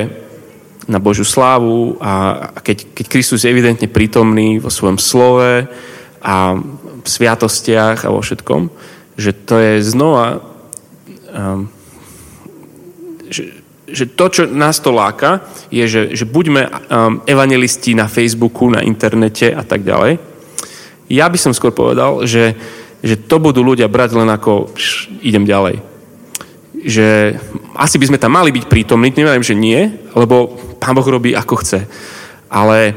[0.90, 5.70] na Božiu slávu a keď, keď Kristus je evidentne prítomný vo svojom slove
[6.20, 6.36] a
[7.00, 8.74] v sviatostiach a vo všetkom,
[9.14, 10.42] že to je znova
[11.30, 11.70] um,
[13.30, 16.72] že, že to, čo nás to láka, je, že, že buďme um,
[17.30, 20.18] evangelisti na Facebooku, na internete a tak ďalej.
[21.10, 22.58] Ja by som skôr povedal, že,
[23.06, 25.86] že to budú ľudia brať len ako pš, idem ďalej
[26.80, 27.36] že
[27.76, 31.60] asi by sme tam mali byť prítomní, neviem, že nie, lebo Pán Boh robí ako
[31.62, 31.86] chce.
[32.50, 32.96] Ale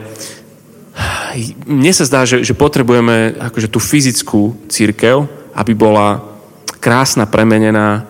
[1.66, 6.24] mne sa zdá, že, že potrebujeme akože tú fyzickú církev, aby bola
[6.80, 8.08] krásna, premenená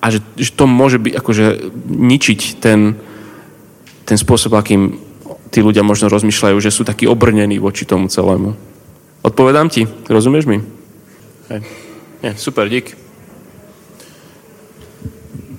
[0.00, 1.44] a že, že to môže byť akože
[1.90, 2.94] ničiť ten,
[4.06, 5.02] ten spôsob, akým
[5.50, 8.54] tí ľudia možno rozmýšľajú, že sú takí obrnení voči tomu celému.
[9.24, 9.88] Odpovedám ti?
[10.06, 10.62] Rozumieš mi?
[11.50, 11.60] Hej.
[12.22, 13.05] Nie, super, dík.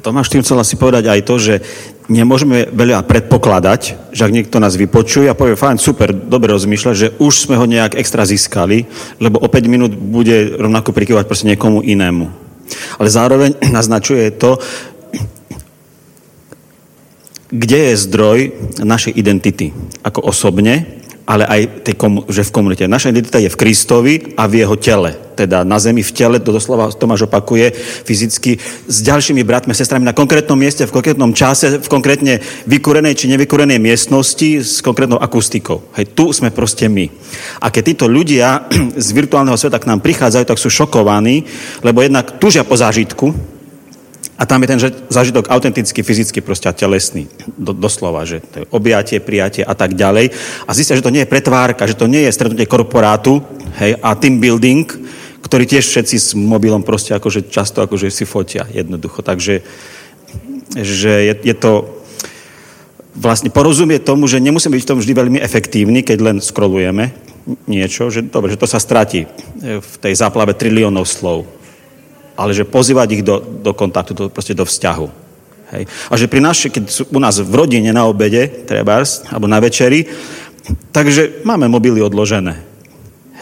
[0.08, 1.60] Tomáš, tým chcel asi povedať aj to, že
[2.08, 7.12] nemôžeme veľa predpokladať, že ak niekto nás vypočuje a povie, fajn, super, dobre rozmýšľa, že
[7.20, 8.88] už sme ho nejak extra získali,
[9.20, 12.32] lebo o 5 minút bude rovnako prikyvať proste niekomu inému.
[13.04, 14.64] Ale zároveň naznačuje to,
[17.52, 18.38] kde je zdroj
[18.80, 19.76] našej identity.
[20.08, 20.97] Ako osobne,
[21.28, 22.88] ale aj tej komu- že v komunite.
[22.88, 25.12] Naša identita je v Kristovi a v jeho tele.
[25.36, 27.76] Teda na zemi v tele, to doslova Tomáš opakuje
[28.08, 33.30] fyzicky, s ďalšími bratmi sestrami na konkrétnom mieste, v konkrétnom čase, v konkrétne vykúrenej či
[33.30, 35.84] nevykúrenej miestnosti s konkrétnou akustikou.
[36.00, 37.12] Hej, tu sme proste my.
[37.62, 41.44] A keď títo ľudia z virtuálneho sveta k nám prichádzajú, tak sú šokovaní,
[41.84, 43.57] lebo jednak túžia po zážitku,
[44.38, 47.26] a tam je ten zážitok autentický, fyzicky proste telesný.
[47.58, 50.30] Do, doslova, že to je objatie, prijatie a tak ďalej.
[50.70, 53.42] A zistia, že to nie je pretvárka, že to nie je stretnutie korporátu
[53.82, 54.86] hej, a team building,
[55.42, 59.26] ktorý tiež všetci s mobilom proste akože často akože si fotia jednoducho.
[59.26, 59.66] Takže
[60.78, 61.98] že je, je to
[63.18, 67.10] vlastne porozumie tomu, že nemusíme byť v tom vždy veľmi efektívni, keď len scrollujeme
[67.66, 69.26] niečo, že dobre, že to sa stratí
[69.64, 71.57] v tej záplave triliónov slov
[72.38, 75.08] ale že pozývať ich do, do kontaktu, do, proste do vzťahu.
[75.74, 75.84] Hej.
[76.08, 79.60] A že pri nás, keď sú u nás v rodine na obede, trebárs, alebo na
[79.60, 80.06] večeri,
[80.94, 82.62] takže máme mobily odložené.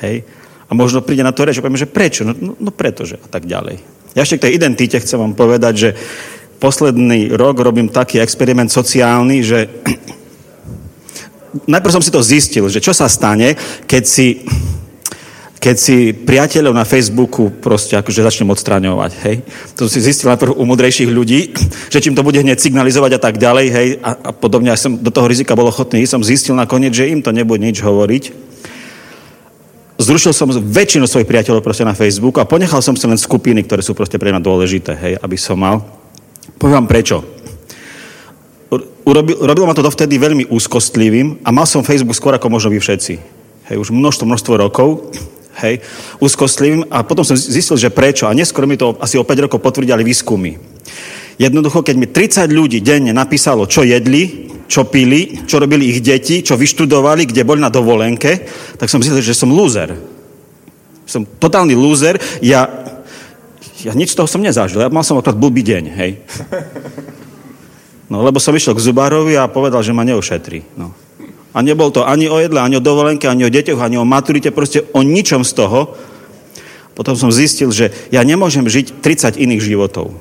[0.01, 0.25] Hej.
[0.65, 2.25] A možno príde na to reč, že že prečo?
[2.25, 3.77] No, no, no pretože a tak ďalej.
[4.17, 5.89] Ja ešte k tej identite chcem vám povedať, že
[6.57, 9.69] posledný rok robím taký experiment sociálny, že
[11.73, 13.53] najprv som si to zistil, že čo sa stane,
[13.85, 14.41] keď si
[15.59, 19.35] keď si priateľov na Facebooku proste akože začnem odstraňovať, hej.
[19.79, 21.55] To si zistil najprv u mudrejších ľudí,
[21.93, 24.69] že čím to bude hneď signalizovať a tak ďalej, hej, a, a podobne.
[24.69, 27.81] Ja som do toho rizika bol ochotný, som zistil nakoniec, že im to nebude nič
[27.81, 28.53] hovoriť.
[29.95, 33.79] Zrušil som väčšinu svojich priateľov proste na Facebooku a ponechal som si len skupiny, ktoré
[33.79, 35.87] sú proste pre mňa dôležité, hej, aby som mal.
[36.59, 37.23] Poviem vám prečo.
[39.05, 42.81] Urobil, robilo ma to dovtedy veľmi úzkostlivým a mal som Facebook skôr ako možno vy
[42.81, 43.13] všetci.
[43.71, 45.13] Hej, už množstvo, množstvo rokov
[45.63, 45.83] hej,
[46.19, 48.27] úzkostlivým a potom som zistil, že prečo.
[48.27, 50.59] A neskôr mi to asi o 5 rokov potvrdili výskumy.
[51.35, 56.39] Jednoducho, keď mi 30 ľudí denne napísalo, čo jedli, čo pili, čo robili ich deti,
[56.39, 58.47] čo vyštudovali, kde boli na dovolenke,
[58.79, 59.99] tak som zistil, že som lúzer.
[61.03, 62.17] Som totálny lúzer.
[62.39, 62.65] Ja,
[63.83, 64.79] ja nič z toho som nezažil.
[64.79, 66.11] Ja mal som akorát blbý deň, hej.
[68.05, 70.77] No, lebo som išiel k zubárovi a povedal, že ma neušetrí.
[70.77, 70.93] No.
[71.55, 74.51] A nebol to ani o jedle, ani o dovolenke, ani o deťoch, ani o maturite,
[74.51, 75.95] proste o ničom z toho.
[76.91, 80.11] Potom som zistil, že ja nemôžem žiť 30 iných životov.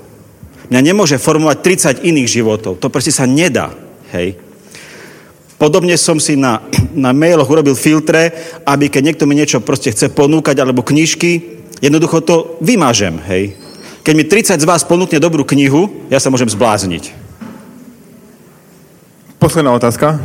[0.71, 1.59] Mňa nemôže formovať
[2.03, 2.79] 30 iných životov.
[2.79, 3.75] To proste sa nedá.
[4.15, 4.39] Hej.
[5.59, 6.63] Podobne som si na,
[6.95, 8.31] na mailoch urobil filtre,
[8.63, 13.59] aby keď niekto mi niečo proste chce ponúkať, alebo knižky, jednoducho to vymážem, hej.
[14.05, 17.17] Keď mi 30 z vás ponúkne dobrú knihu, ja sa môžem zblázniť.
[19.41, 20.21] Posledná otázka.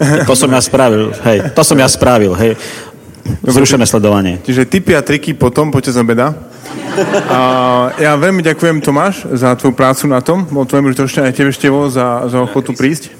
[0.28, 1.52] To som ja spravil, hej.
[1.52, 2.56] To som ja spravil, hej.
[3.44, 4.40] Zrušené sledovanie.
[4.40, 6.32] Čiže tipy a triky potom, z obeda.
[7.28, 7.38] A
[8.00, 10.48] ja veľmi ďakujem Tomáš za tvoju prácu na tom.
[10.48, 13.12] Bolo to veľmi užitočné aj tebe Števo za, za ochotu prísť.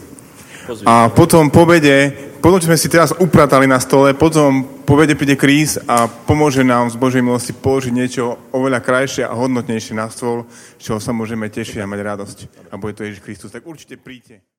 [0.87, 5.19] A potom po obede, potom čo sme si teraz upratali na stole, potom po obede
[5.19, 10.07] príde Krís a pomôže nám z Božej milosti položiť niečo oveľa krajšie a hodnotnejšie na
[10.09, 10.47] stôl,
[10.79, 12.39] z čoho sa môžeme tešiť a mať radosť.
[12.71, 13.51] A bude to Ježiš Kristus.
[13.51, 14.47] Tak určite príďte.